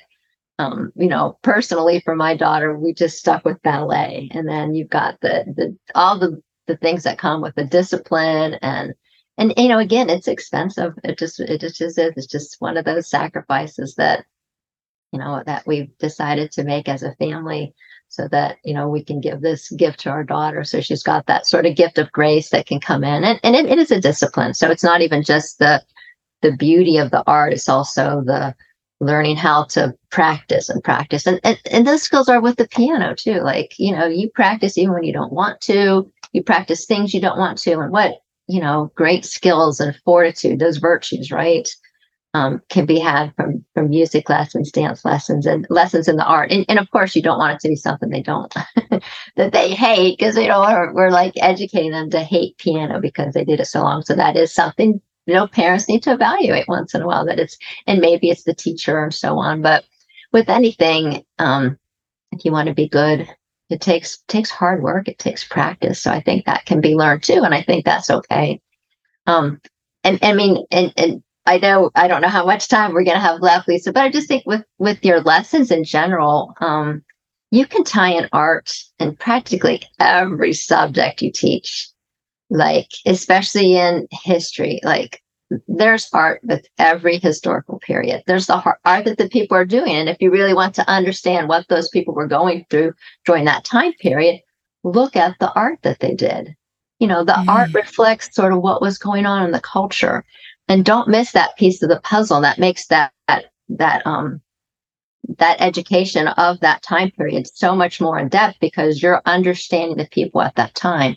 [0.58, 4.30] um, you know, personally for my daughter, we just stuck with ballet.
[4.34, 8.56] And then you've got the the all the the things that come with the discipline
[8.56, 8.94] and
[9.40, 10.94] and you know, again, it's expensive.
[11.04, 14.26] It just it just is it's just one of those sacrifices that
[15.12, 17.74] you know, that we've decided to make as a family
[18.10, 20.64] so that, you know, we can give this gift to our daughter.
[20.64, 23.24] So she's got that sort of gift of grace that can come in.
[23.24, 24.54] And, and it, it is a discipline.
[24.54, 25.84] So it's not even just the
[26.42, 28.56] the beauty of the art, it's also the
[29.02, 31.28] learning how to practice and practice.
[31.28, 33.42] And, and and those skills are with the piano too.
[33.42, 37.20] Like, you know, you practice even when you don't want to, you practice things you
[37.20, 41.70] don't want to, and what, you know, great skills and fortitude, those virtues, right?
[42.34, 46.52] um, can be had from from music lessons, dance lessons, and lessons in the art.
[46.52, 48.54] And, and of course, you don't want it to be something they don't
[49.36, 53.34] that they hate because you know we're, we're like educating them to hate piano because
[53.34, 54.04] they did it so long.
[54.04, 57.26] So that is something you know parents need to evaluate once in a while.
[57.26, 57.58] That it's
[57.88, 59.62] and maybe it's the teacher and so on.
[59.62, 59.86] But
[60.32, 61.80] with anything, um,
[62.32, 63.28] if you want to be good,
[63.70, 65.08] it takes takes hard work.
[65.08, 66.02] It takes practice.
[66.02, 68.62] So I think that can be learned too, and I think that's okay.
[69.28, 69.62] Um,
[70.04, 73.18] and I mean, and and I know I don't know how much time we're going
[73.18, 77.04] to have left, Lisa, but I just think with with your lessons in general, um,
[77.52, 81.90] you can tie in art in practically every subject you teach.
[82.50, 85.22] Like especially in history, like
[85.68, 88.24] there's art with every historical period.
[88.28, 91.48] There's the art that the people are doing, and if you really want to understand
[91.48, 92.94] what those people were going through
[93.26, 94.42] during that time period,
[94.84, 96.56] look at the art that they did.
[97.00, 97.48] You know, the mm.
[97.48, 100.24] art reflects sort of what was going on in the culture
[100.68, 104.42] and don't miss that piece of the puzzle that makes that that, that um
[105.38, 110.08] that education of that time period so much more in depth because you're understanding the
[110.12, 111.16] people at that time.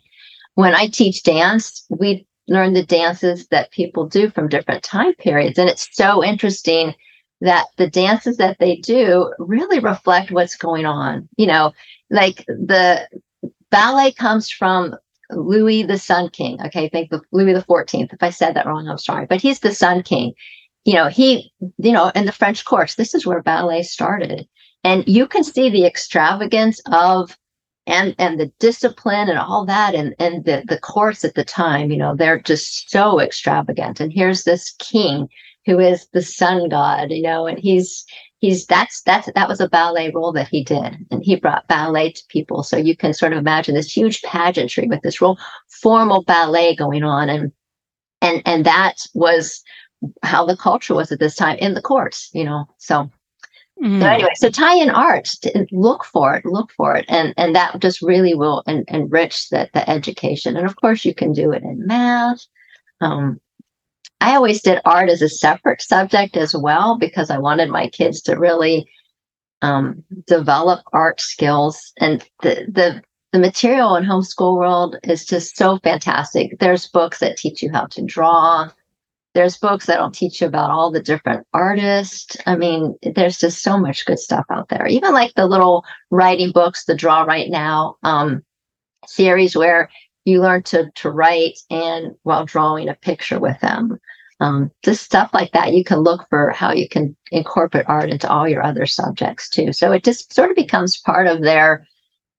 [0.55, 5.59] When I teach dance, we learn the dances that people do from different time periods.
[5.59, 6.95] And it's so interesting
[7.41, 11.29] that the dances that they do really reflect what's going on.
[11.37, 11.73] You know,
[12.11, 13.09] like the
[13.71, 14.95] ballet comes from
[15.31, 16.61] Louis the Sun King.
[16.67, 18.13] Okay, I think the Louis the Fourteenth.
[18.13, 20.35] If I said that wrong, I'm sorry, but he's the Sun King.
[20.85, 24.49] You know, he, you know, in the French courts, this is where ballet started,
[24.85, 27.37] and you can see the extravagance of
[27.87, 31.91] and and the discipline and all that and and the the courts at the time
[31.91, 34.01] you know they're just so extravagant.
[34.01, 35.29] And here's this king
[35.67, 38.05] who is the sun god you know and he's
[38.39, 40.97] he's that's that's that was a ballet role that he did.
[41.11, 42.63] And he brought ballet to people.
[42.63, 47.05] So you can sort of imagine this huge pageantry with this real formal ballet going
[47.05, 47.29] on.
[47.29, 47.53] And
[48.21, 49.63] and and that was
[50.23, 53.11] how the culture was at this time in the courts you know so
[53.81, 54.01] mm.
[54.01, 55.29] so anyway so tie in art
[55.71, 59.69] look for it look for it and and that just really will en- enrich the,
[59.75, 62.47] the education and of course you can do it in math
[63.01, 63.41] um,
[64.23, 68.23] I always did art as a separate subject as well because I wanted my kids
[68.23, 68.89] to really
[69.63, 71.93] um, develop art skills.
[71.99, 76.59] And the, the the material in homeschool world is just so fantastic.
[76.61, 78.69] There's books that teach you how to draw.
[79.35, 82.37] There's books that'll teach you about all the different artists.
[82.47, 84.87] I mean, there's just so much good stuff out there.
[84.87, 88.43] Even like the little writing books, the Draw Write Now um,
[89.07, 89.89] series, where
[90.25, 93.99] you learn to to write and while drawing a picture with them
[94.41, 98.29] um, just stuff like that you can look for how you can incorporate art into
[98.29, 101.87] all your other subjects too so it just sort of becomes part of their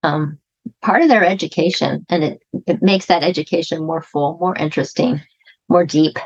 [0.03, 0.37] um,
[0.81, 5.21] part of their education and it, it makes that education more full more interesting
[5.69, 6.17] more deep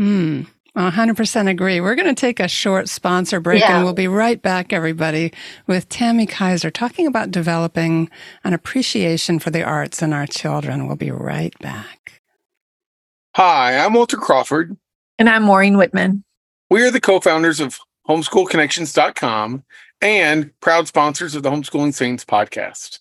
[0.00, 0.46] mm.
[0.76, 1.80] 100% agree.
[1.80, 3.76] We're going to take a short sponsor break yeah.
[3.76, 5.32] and we'll be right back, everybody,
[5.66, 8.10] with Tami Kiser talking about developing
[8.44, 10.86] an appreciation for the arts in our children.
[10.86, 12.20] We'll be right back.
[13.36, 14.76] Hi, I'm Walter Crawford.
[15.18, 16.24] And I'm Maureen Whitman.
[16.68, 19.64] We are the co founders of homeschoolconnections.com
[20.02, 22.98] and proud sponsors of the Homeschooling Saints podcast,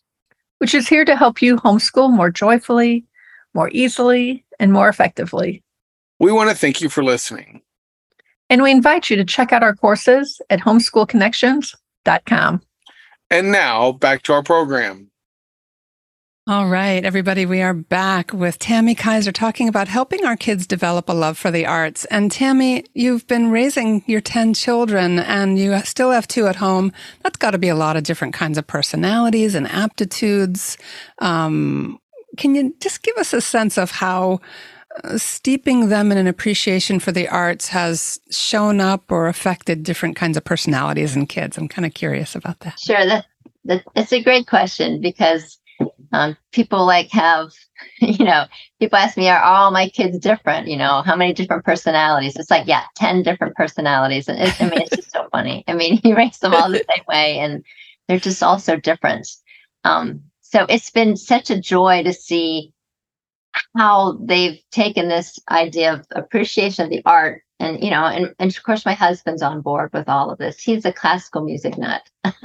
[0.60, 3.06] which is here to help you homeschool more joyfully,
[3.54, 5.62] more easily, and more effectively.
[6.20, 7.62] We want to thank you for listening.
[8.50, 12.62] And we invite you to check out our courses at homeschoolconnections.com.
[13.32, 15.10] And now back to our program.
[16.48, 21.10] All right, everybody, we are back with Tami Kiser talking about helping our kids develop
[21.10, 22.06] a love for the arts.
[22.06, 26.92] And Tami, you've been raising your 10 children and you still have two at home.
[27.24, 30.78] That's got to be a lot of different kinds of personalities and aptitudes.
[31.18, 32.00] Um,
[32.38, 34.40] can you just give us a sense of how
[35.18, 40.38] steeping them in an appreciation for the arts has shown up or affected different kinds
[40.38, 41.58] of personalities in kids?
[41.58, 42.80] I'm kind of curious about that.
[42.80, 43.06] Sure.
[43.06, 43.26] That,
[43.66, 45.60] that, it's a great question because
[46.12, 47.54] um, people like have,
[48.00, 48.46] you know,
[48.80, 50.68] people ask me, are all my kids different?
[50.68, 52.36] You know, how many different personalities?
[52.36, 54.28] It's like, yeah, 10 different personalities.
[54.28, 55.64] And it, I mean, it's just so funny.
[55.68, 57.64] I mean, he raised them all the same way and
[58.08, 59.28] they're just all so different.
[59.84, 62.72] Um, so it's been such a joy to see
[63.76, 67.42] how they've taken this idea of appreciation of the art.
[67.58, 70.62] And you know and, and of course my husband's on board with all of this.
[70.62, 72.02] He's a classical music nut.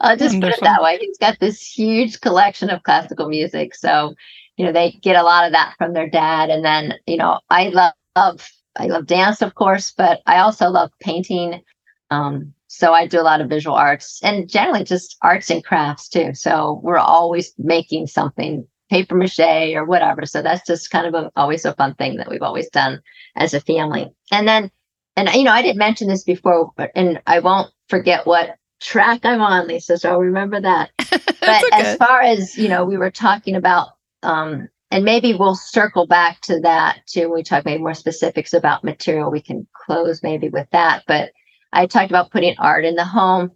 [0.00, 0.40] I'll just Wonderful.
[0.40, 0.98] put it that way.
[1.00, 3.74] He's got this huge collection of classical music.
[3.74, 4.14] So
[4.58, 6.50] you know they get a lot of that from their dad.
[6.50, 8.46] And then you know i love, love
[8.76, 11.62] i love dance of course but i also love painting.
[12.10, 16.06] Um, so i do a lot of visual arts and generally just arts and crafts
[16.08, 16.34] too.
[16.34, 20.26] So we're always making something paper mache or whatever.
[20.26, 23.00] So that's just kind of a, always a fun thing that we've always done
[23.36, 24.10] as a family.
[24.32, 24.70] And then,
[25.16, 29.20] and you know, I didn't mention this before, but, and I won't forget what track
[29.24, 29.96] I'm on, Lisa.
[29.96, 30.90] So I'll remember that.
[30.98, 31.68] but okay.
[31.72, 33.90] as far as, you know, we were talking about,
[34.22, 37.28] um, and maybe we'll circle back to that too.
[37.28, 39.30] When we talk maybe more specifics about material.
[39.30, 41.04] We can close maybe with that.
[41.06, 41.30] But
[41.72, 43.52] I talked about putting art in the home,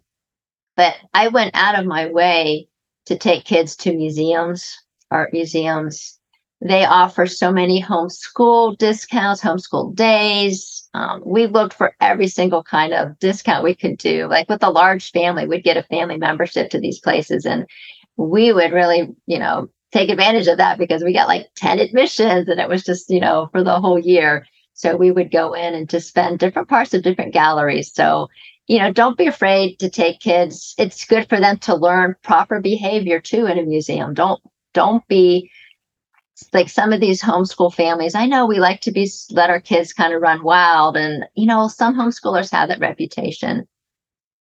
[0.77, 2.69] but I went out of my way
[3.07, 4.77] to take kids to museums
[5.15, 6.19] art museums.
[6.61, 10.87] They offer so many homeschool discounts, homeschool days.
[10.93, 14.27] Um, we looked for every single kind of discount we could do.
[14.27, 17.65] Like with a large family, we'd get a family membership to these places, and
[18.17, 22.49] we would really, you know, take advantage of that because we got like 10 admissions
[22.49, 24.45] and it was just, you know, for the whole year.
[24.73, 27.93] So we would go in and just spend different parts of different galleries.
[27.93, 28.27] So,
[28.67, 30.75] you know, don't be afraid to take kids.
[30.77, 34.13] It's good for them to learn proper behavior too in a museum.
[34.13, 34.41] Don't
[34.75, 35.49] don't be
[36.53, 38.13] like some of these homeschool families.
[38.13, 41.47] I know we like to be let our kids kind of run wild, and you
[41.47, 43.67] know some homeschoolers have that reputation.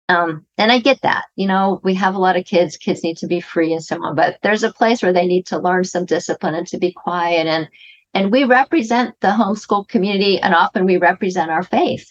[0.07, 1.25] Um, and I get that.
[1.35, 2.77] You know, we have a lot of kids.
[2.77, 5.45] Kids need to be free and so on, but there's a place where they need
[5.47, 7.47] to learn some discipline and to be quiet.
[7.47, 7.67] And
[8.13, 12.09] and we represent the homeschool community, and often we represent our faith.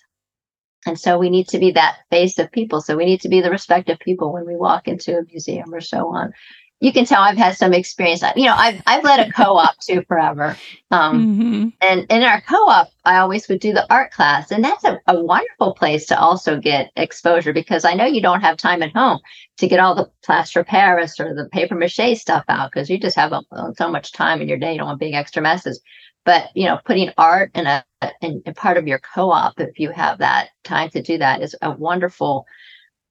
[0.86, 2.80] And so we need to be that face of people.
[2.80, 5.80] So we need to be the respective people when we walk into a museum or
[5.80, 6.32] so on
[6.80, 8.22] you can tell I've had some experience.
[8.36, 10.56] You know, I've I've led a co-op too forever,
[10.90, 11.68] um, mm-hmm.
[11.80, 15.20] and in our co-op, I always would do the art class, and that's a, a
[15.20, 19.18] wonderful place to also get exposure because I know you don't have time at home
[19.56, 23.16] to get all the plaster Paris or the paper mache stuff out because you just
[23.16, 23.42] have a,
[23.76, 24.72] so much time in your day.
[24.72, 25.80] You don't want big extra messes,
[26.24, 27.84] but you know, putting art in a
[28.20, 31.56] in, in part of your co-op, if you have that time to do that, is
[31.60, 32.46] a wonderful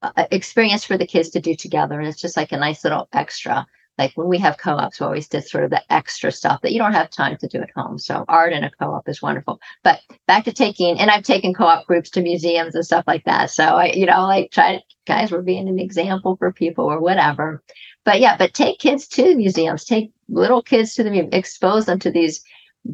[0.02, 2.00] uh, experience for the kids to do together.
[2.00, 3.66] And it's just like a nice little extra.
[3.98, 6.78] Like when we have co-ops, we always did sort of the extra stuff that you
[6.78, 7.98] don't have time to do at home.
[7.98, 9.60] So art in a co-op is wonderful.
[9.84, 13.50] But back to taking, and I've taken co-op groups to museums and stuff like that.
[13.50, 17.64] So I, you know, like try guys, we're being an example for people or whatever.
[18.06, 22.12] But yeah, but take kids to museums, take little kids to the expose them to
[22.12, 22.44] these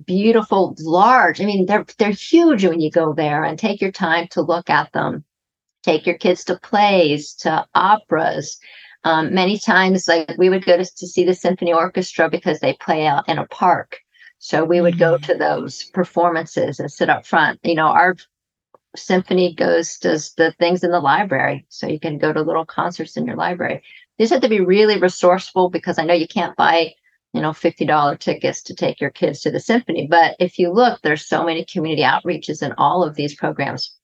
[0.05, 1.41] beautiful, large.
[1.41, 4.69] I mean, they're they're huge when you go there, and take your time to look
[4.69, 5.25] at them
[5.83, 8.57] take your kids to plays, to operas.
[9.03, 12.73] Um, many times, like we would go to, to see the symphony orchestra because they
[12.73, 13.99] play out in a park.
[14.39, 15.31] So we would go mm-hmm.
[15.31, 17.59] to those performances and sit up front.
[17.63, 18.15] You know, our
[18.95, 23.17] symphony goes does the things in the library, so you can go to little concerts
[23.17, 23.83] in your library.
[24.17, 26.93] These have to be really resourceful because I know you can't buy,
[27.33, 30.07] you know, fifty dollar tickets to take your kids to the symphony.
[30.07, 33.97] But if you look, there's so many community outreaches in all of these programs.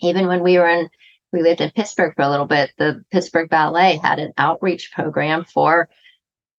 [0.00, 0.88] Even when we were in
[1.32, 2.72] we lived in Pittsburgh for a little bit.
[2.78, 5.88] The Pittsburgh Ballet had an outreach program for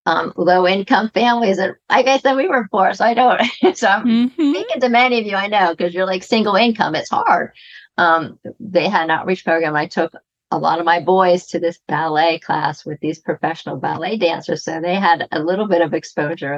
[0.07, 1.57] um, low income families.
[1.57, 3.41] And like I said, we were poor, so I don't.
[3.75, 4.51] so I'm mm-hmm.
[4.53, 6.95] speaking to many of you, I know, because you're like single income.
[6.95, 7.51] It's hard.
[7.97, 9.75] Um, they had an outreach program.
[9.75, 10.13] I took
[10.51, 14.63] a lot of my boys to this ballet class with these professional ballet dancers.
[14.63, 16.53] So they had a little bit of exposure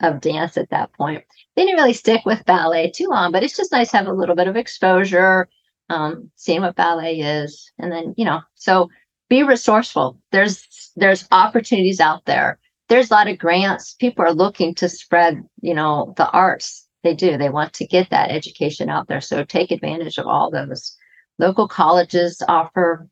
[0.00, 1.24] of, of dance at that point.
[1.56, 4.12] They didn't really stick with ballet too long, but it's just nice to have a
[4.12, 5.48] little bit of exposure
[5.92, 7.70] um, seeing what ballet is.
[7.78, 8.88] And then, you know, so
[9.28, 10.18] be resourceful.
[10.32, 10.66] There's
[10.96, 12.58] there's opportunities out there.
[12.88, 13.94] There's a lot of grants.
[13.94, 16.86] People are looking to spread, you know, the arts.
[17.02, 17.36] They do.
[17.36, 19.20] They want to get that education out there.
[19.20, 20.96] So take advantage of all those.
[21.38, 23.08] Local colleges offer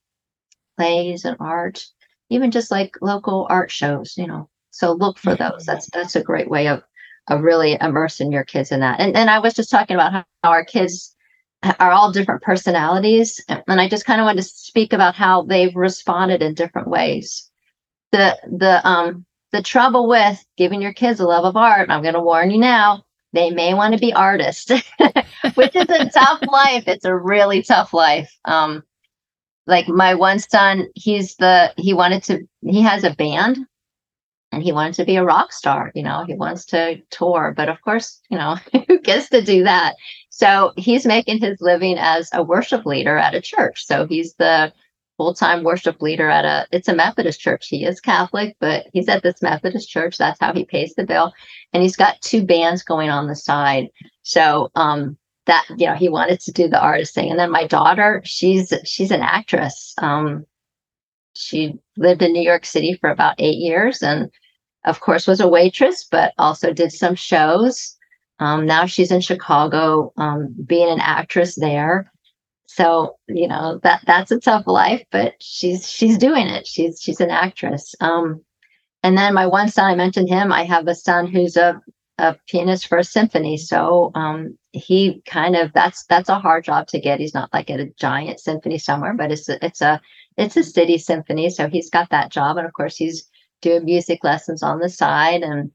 [0.76, 1.82] plays and art,
[2.28, 4.48] even just like local art shows, you know.
[4.70, 5.64] So look for those.
[5.66, 6.82] That's that's a great way of
[7.28, 9.00] of really immersing your kids in that.
[9.00, 11.14] And and I was just talking about how our kids
[11.62, 13.40] are all different personalities.
[13.48, 17.50] And I just kind of wanted to speak about how they've responded in different ways.
[18.12, 22.22] The the um the trouble with giving your kids a love of art, I'm gonna
[22.22, 24.70] warn you now, they may want to be artists,
[25.54, 26.84] which is a tough life.
[26.86, 28.32] It's a really tough life.
[28.44, 28.82] Um
[29.66, 33.58] like my one son, he's the he wanted to he has a band
[34.52, 37.68] and he wanted to be a rock star, you know, he wants to tour, but
[37.68, 38.56] of course, you know,
[38.88, 39.94] who gets to do that?
[40.40, 43.84] So he's making his living as a worship leader at a church.
[43.86, 44.72] So he's the
[45.18, 47.68] full-time worship leader at a it's a Methodist church.
[47.68, 50.16] He is Catholic, but he's at this Methodist church.
[50.16, 51.34] That's how he pays the bill.
[51.74, 53.88] And he's got two bands going on the side.
[54.22, 57.28] So um that you know he wanted to do the artist thing.
[57.28, 59.92] And then my daughter, she's she's an actress.
[59.98, 60.46] Um
[61.36, 64.30] she lived in New York City for about eight years and
[64.86, 67.98] of course was a waitress, but also did some shows.
[68.40, 72.10] Um, now she's in Chicago, um, being an actress there.
[72.66, 76.66] So you know that that's a tough life, but she's she's doing it.
[76.66, 77.94] She's she's an actress.
[78.00, 78.44] Um,
[79.02, 80.52] and then my one son, I mentioned him.
[80.52, 81.80] I have a son who's a
[82.18, 83.56] a pianist for a symphony.
[83.56, 87.18] So um, he kind of that's that's a hard job to get.
[87.20, 90.00] He's not like at a giant symphony somewhere, but it's a, it's a
[90.36, 91.50] it's a city symphony.
[91.50, 93.28] So he's got that job, and of course he's
[93.62, 95.70] doing music lessons on the side, and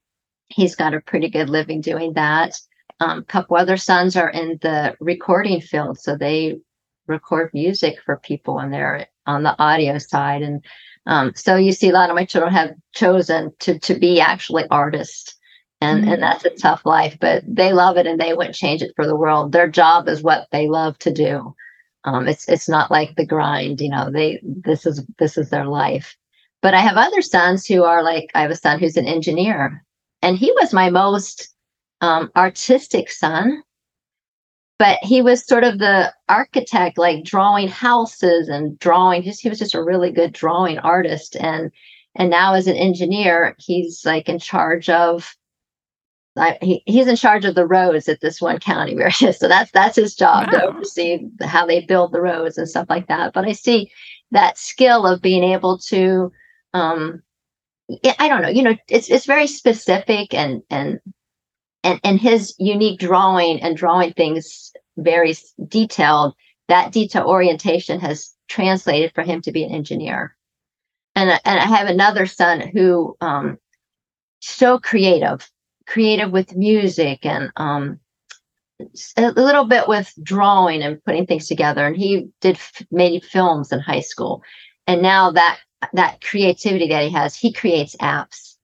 [0.50, 2.60] he's got a pretty good living doing that.
[3.00, 6.58] Um, a couple other sons are in the recording field, so they
[7.08, 10.42] record music for people, and they're on the audio side.
[10.42, 10.64] And
[11.06, 14.66] um, so you see, a lot of my children have chosen to to be actually
[14.72, 15.36] artists.
[15.82, 16.14] And, mm-hmm.
[16.14, 19.06] and that's a tough life, but they love it and they wouldn't change it for
[19.06, 19.52] the world.
[19.52, 21.54] Their job is what they love to do.
[22.06, 24.10] Um, it's it's not like the grind, you know.
[24.12, 26.16] They this is this is their life.
[26.62, 29.84] But I have other sons who are like I have a son who's an engineer,
[30.22, 31.54] and he was my most
[32.02, 33.62] um, artistic son.
[34.78, 39.24] But he was sort of the architect, like drawing houses and drawing.
[39.24, 41.72] Just he was just a really good drawing artist, and
[42.16, 45.34] and now as an engineer, he's like in charge of
[46.38, 49.40] I, he, he's in charge of the roads at this one county where he is.
[49.40, 50.60] So that's that's his job wow.
[50.60, 53.34] to oversee how they build the roads and stuff like that.
[53.34, 53.92] But I see
[54.32, 56.32] that skill of being able to,
[56.74, 57.22] um,
[58.20, 61.00] I don't know, you know, it's it's very specific and and
[61.84, 65.36] and and his unique drawing and drawing things very
[65.68, 66.34] detailed.
[66.68, 70.36] That detail orientation has translated for him to be an engineer.
[71.16, 73.58] And and I have another son who um,
[74.40, 75.50] so creative
[75.88, 78.00] creative with music and um,
[79.16, 81.86] a little bit with drawing and putting things together.
[81.86, 82.58] And he did
[82.90, 84.42] made films in high school,
[84.88, 85.60] and now that
[85.94, 88.56] that creativity that he has, he creates apps.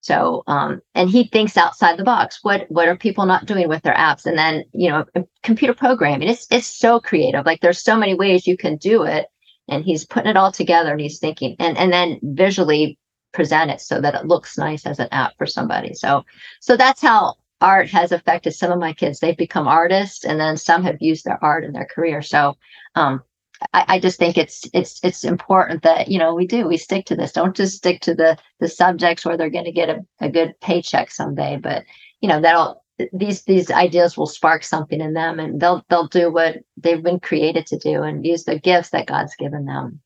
[0.00, 2.40] So, um, and he thinks outside the box.
[2.42, 4.26] What what are people not doing with their apps?
[4.26, 5.06] And then you know,
[5.42, 6.28] computer programming.
[6.28, 7.46] It's it's so creative.
[7.46, 9.26] Like there's so many ways you can do it.
[9.66, 12.98] And he's putting it all together, and he's thinking, and and then visually
[13.32, 15.92] present it so that it looks nice as an app for somebody.
[15.94, 16.24] So,
[16.60, 19.20] so that's how art has affected some of my kids.
[19.20, 22.22] They've become artists, and then some have used their art in their career.
[22.22, 22.56] So,
[22.94, 23.22] um,
[23.72, 27.06] I, I, just think it's it's it's important that you know we do we stick
[27.06, 27.32] to this.
[27.32, 30.54] Don't just stick to the the subjects where they're going to get a, a good
[30.60, 31.84] paycheck someday, but
[32.20, 36.30] you know that'll these these ideas will spark something in them, and they'll they'll do
[36.30, 40.00] what they've been created to do and use the gifts that God's given them.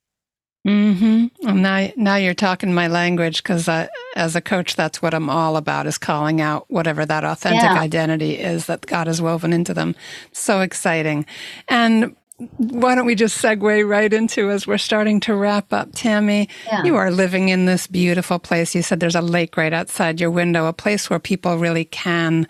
[0.67, 1.63] Mm-hmm.
[1.63, 3.69] now, now you're talking my language because
[4.17, 7.81] as a coach, that's what I'm all about is calling out whatever that authentic yeah.
[7.81, 9.95] identity is that God has woven into them.
[10.33, 11.25] So exciting.
[11.69, 15.91] And why don't we just segue right into as we're starting to wrap up?
[15.93, 16.85] Tami, yeah.
[16.85, 18.75] you are living in this beautiful place.
[18.75, 22.47] You said there's a lake right outside your window, a place where people really can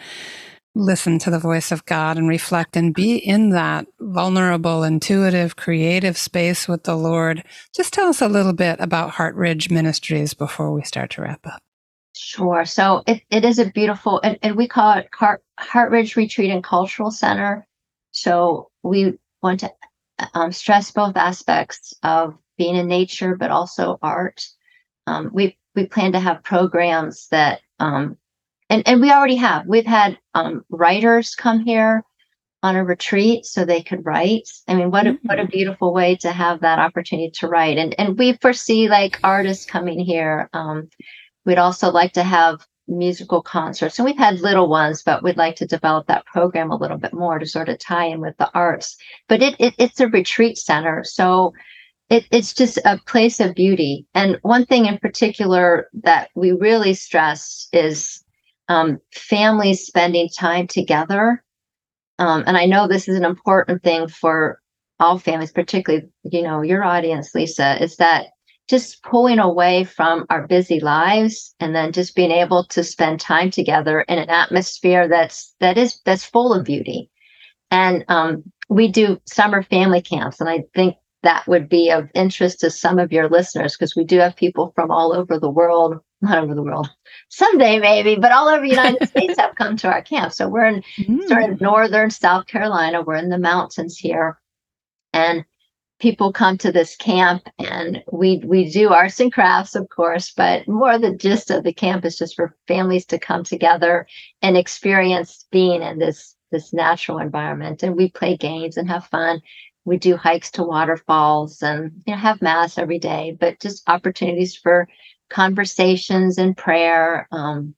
[0.74, 6.18] listen to the voice of God and reflect and be in that vulnerable, intuitive, creative
[6.18, 7.43] space with the Lord.
[7.74, 11.47] Just tell us a little bit about Heart Ridge Ministries before we start to wrap
[11.47, 11.61] up.
[12.14, 12.64] Sure.
[12.66, 16.51] So it, it is a beautiful, and, and we call it Heart, Heart Ridge Retreat
[16.51, 17.66] and Cultural Center.
[18.11, 19.72] So we want to
[20.34, 24.45] um, stress both aspects of being in nature, but also art.
[25.07, 28.16] Um, we we plan to have programs that um,
[28.68, 32.03] and and we already have we've had um, writers come here
[32.64, 34.49] on a retreat so they could write.
[34.66, 35.18] I mean, what a, Mm.
[35.22, 37.78] what a beautiful way to have that opportunity to write.
[37.78, 40.51] And and we foresee like artists coming here.
[40.53, 40.89] Um,
[41.47, 45.57] we'd also like to have musical concerts, and we've had little ones, but we'd like
[45.57, 48.51] to develop that program a little bit more to sort of tie in with the
[48.55, 48.97] arts.
[49.28, 51.53] But it, it it's a retreat center, so.
[52.11, 54.07] It, it's just a place of beauty.
[54.14, 58.24] And one thing in particular that we really stress is
[58.70, 61.45] um, families spending time together
[62.18, 64.61] um, and I know this is an important thing for
[65.01, 68.26] all families, particularly, you know, your audience, Lisa, is that
[68.68, 73.50] just pulling away from our busy lives and then just being able to spend time
[73.50, 77.10] together in an atmosphere that's that is that's full of beauty.
[77.70, 82.60] And um, we do summer family camps, and I think that would be of interest
[82.60, 85.96] to some of your listeners because we do have people from all over the world,
[86.22, 86.88] not over the world,
[87.28, 90.32] someday maybe, but all over the United States have come to our camp.
[90.32, 90.82] So we're in
[91.26, 91.52] sort Mm.
[91.54, 93.02] of northern South Carolina.
[93.02, 94.38] We're in the mountains here,
[95.12, 95.44] and
[95.99, 100.66] people come to this camp, and we we do arts and crafts, of course, but
[100.68, 104.07] more the gist of the camp is just for families to come together
[104.42, 107.82] and experience being in this this natural environment.
[107.82, 109.42] And we play games and have fun.
[109.84, 114.57] We do hikes to waterfalls and you know have mass every day, but just opportunities
[114.57, 114.88] for
[115.30, 117.28] conversations and prayer.
[117.32, 117.74] Um,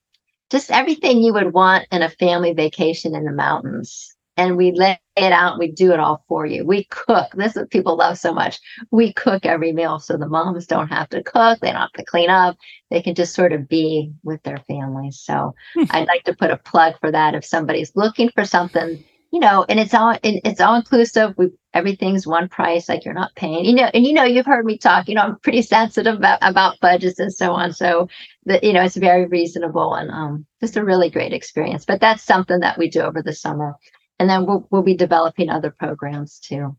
[0.51, 4.10] just everything you would want in a family vacation in the mountains.
[4.37, 6.65] And we lay it out, we do it all for you.
[6.65, 7.27] We cook.
[7.35, 8.59] This is what people love so much.
[8.89, 12.05] We cook every meal so the moms don't have to cook, they don't have to
[12.05, 12.57] clean up.
[12.89, 15.19] They can just sort of be with their families.
[15.21, 15.83] So Hmm.
[15.89, 19.65] I'd like to put a plug for that if somebody's looking for something, you know,
[19.69, 21.33] and it's all it- it's all inclusive.
[21.37, 24.65] We everything's one price, like you're not paying, you know, and you know, you've heard
[24.65, 27.73] me talk, you know, I'm pretty sensitive about, about budgets and so on.
[27.73, 28.07] So
[28.45, 31.85] that you know it's very reasonable and um, just a really great experience.
[31.85, 33.75] But that's something that we do over the summer,
[34.21, 36.77] and then we'll we'll be developing other programs too.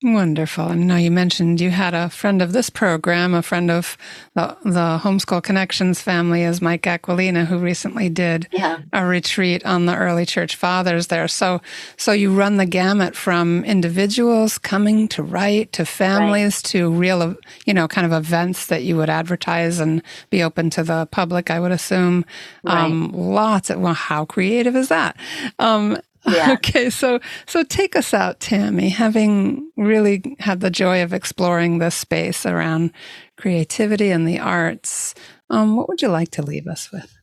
[0.00, 0.68] Wonderful.
[0.68, 3.98] And now you mentioned you had a friend of this program, a friend of
[4.34, 9.86] the, the Homeschool Connections family, is Mike Aquilina, who recently did Yeah, a retreat on
[9.86, 11.26] the early church fathers there.
[11.26, 11.60] So,
[11.96, 17.34] so you run the gamut from individuals coming to write to families to real,
[17.66, 21.50] you know, kind of events that you would advertise and be open to the public.
[21.50, 22.24] I would assume.
[22.66, 25.16] Um, lots of well, how creative is that?
[25.58, 26.52] Um, Yeah.
[26.58, 28.90] Okay, so so take us out, Tami.
[28.90, 32.92] Having really had the joy of exploring this space around
[33.36, 35.14] creativity and the arts,
[35.50, 37.14] um, what would you like to leave us with?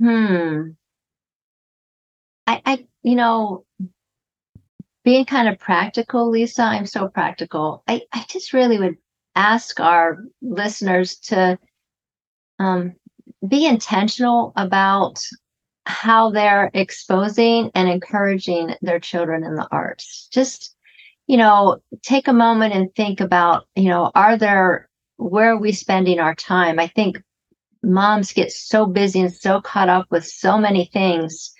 [0.00, 0.70] Hmm.
[2.46, 3.64] I, I, you know,
[5.04, 7.82] being kind of practical, Lisa, I'm so practical.
[7.88, 8.96] I, I just really would
[9.34, 11.58] ask our listeners to
[12.58, 12.94] um,
[13.46, 15.20] be intentional about
[15.88, 20.28] how they're exposing and encouraging their children in the arts.
[20.32, 20.76] Just,
[21.26, 25.72] you know, take a moment and think about, you know, are there, where are we
[25.72, 26.78] spending our time?
[26.78, 27.20] I think
[27.82, 31.52] moms get so busy and so caught up with so many things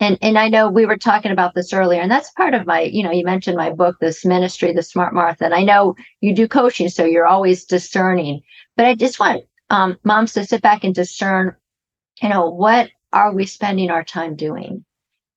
[0.00, 2.82] and and i know we were talking about this earlier and that's part of my
[2.82, 6.34] you know you mentioned my book this ministry the smart martha and i know you
[6.34, 8.40] do coaching so you're always discerning
[8.76, 11.56] but i just want um, moms to sit back and discern
[12.22, 14.84] you know what are we spending our time doing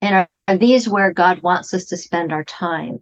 [0.02, 3.00] and are, are these where god wants us to spend our time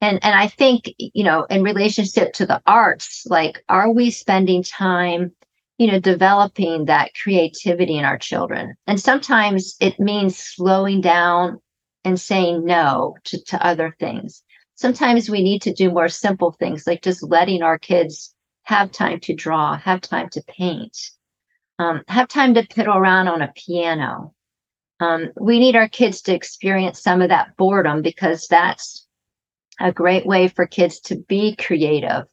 [0.00, 4.62] and and i think you know in relationship to the arts like are we spending
[4.62, 5.32] time
[5.80, 8.74] you know, developing that creativity in our children.
[8.86, 11.58] And sometimes it means slowing down
[12.04, 14.42] and saying no to, to other things.
[14.74, 19.20] Sometimes we need to do more simple things like just letting our kids have time
[19.20, 20.98] to draw, have time to paint,
[21.80, 24.34] um, have time to piddle around on a piano.
[25.00, 29.06] Um, we need our kids to experience some of that boredom because that's
[29.80, 32.26] a great way for kids to be creative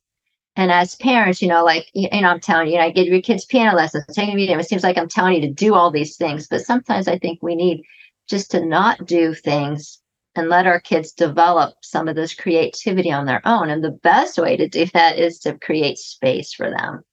[0.58, 3.46] and as parents, you know, like, you know, I'm telling you, I give your kids
[3.46, 6.48] piano lessons, taking me, it seems like I'm telling you to do all these things.
[6.48, 7.84] But sometimes I think we need
[8.28, 10.02] just to not do things
[10.34, 13.70] and let our kids develop some of this creativity on their own.
[13.70, 17.04] And the best way to do that is to create space for them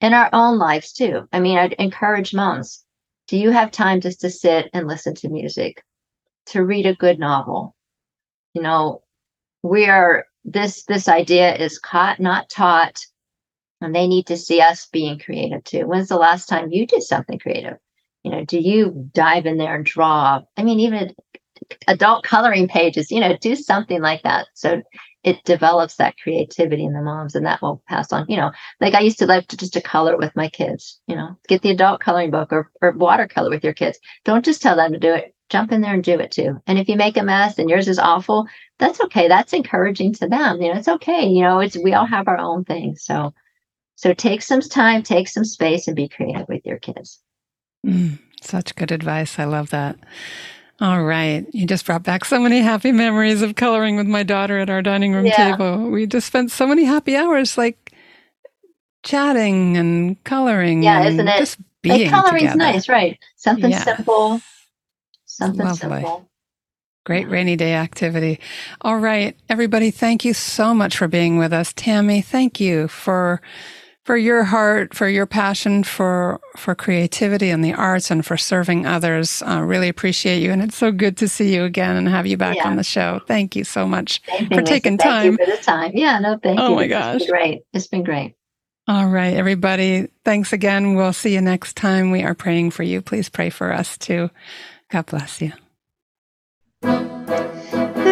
[0.00, 1.28] in our own lives, too.
[1.32, 2.84] I mean, I'd encourage moms
[3.28, 5.84] do you have time just to sit and listen to music,
[6.46, 7.76] to read a good novel?
[8.54, 9.04] You know,
[9.62, 12.98] we are this this idea is caught not taught
[13.80, 17.02] and they need to see us being creative too when's the last time you did
[17.02, 17.76] something creative
[18.24, 21.14] you know do you dive in there and draw i mean even
[21.88, 24.80] adult coloring pages you know do something like that so
[25.22, 28.50] it develops that creativity in the moms and that will pass on you know
[28.80, 31.62] like i used to like to just to color with my kids you know get
[31.62, 34.98] the adult coloring book or, or watercolor with your kids don't just tell them to
[34.98, 36.62] do it jump in there and do it too.
[36.66, 38.46] And if you make a mess and yours is awful,
[38.78, 39.28] that's okay.
[39.28, 40.62] That's encouraging to them.
[40.62, 41.26] You know, it's okay.
[41.26, 43.04] You know, it's we all have our own things.
[43.04, 43.34] So
[43.96, 47.20] so take some time, take some space and be creative with your kids.
[47.86, 49.38] Mm, such good advice.
[49.38, 49.98] I love that.
[50.80, 51.46] All right.
[51.52, 54.82] You just brought back so many happy memories of coloring with my daughter at our
[54.82, 55.32] dining room Yeah.
[55.32, 55.90] table.
[55.90, 57.92] We just spent so many happy hours like
[59.04, 60.82] chatting and coloring.
[60.84, 61.36] Yeah, isn't it?
[61.38, 62.56] Just being Like coloring's together.
[62.56, 63.18] nice, right?
[63.36, 63.74] Something Yeah.
[63.74, 64.42] simple.
[65.26, 66.00] Something Lovely.
[66.00, 66.28] simple.
[67.04, 68.40] Great rainy day activity.
[68.82, 71.72] All right, everybody, thank you so much for being with us.
[71.74, 73.42] Tami, thank you for
[74.10, 78.84] for your heart, for your passion for for creativity and the arts and for serving
[78.84, 79.40] others.
[79.46, 82.36] Uh, really appreciate you and it's so good to see you again and have you
[82.36, 82.66] back Yeah.
[82.68, 83.20] on the show.
[83.28, 84.20] Thank you so much.
[84.28, 84.64] Same For Lisa.
[84.64, 85.26] taking Thank time.
[85.26, 85.92] you for the time.
[85.94, 86.72] Yeah, no, thank Oh you.
[86.72, 87.26] Oh my It's gosh.
[87.28, 87.62] great.
[87.72, 88.34] It's been great.
[88.88, 90.96] All right, everybody, thanks again.
[90.96, 92.10] We'll see you next time.
[92.10, 93.02] We are praying for you.
[93.02, 94.30] Please pray for us too.
[94.90, 95.52] God bless you.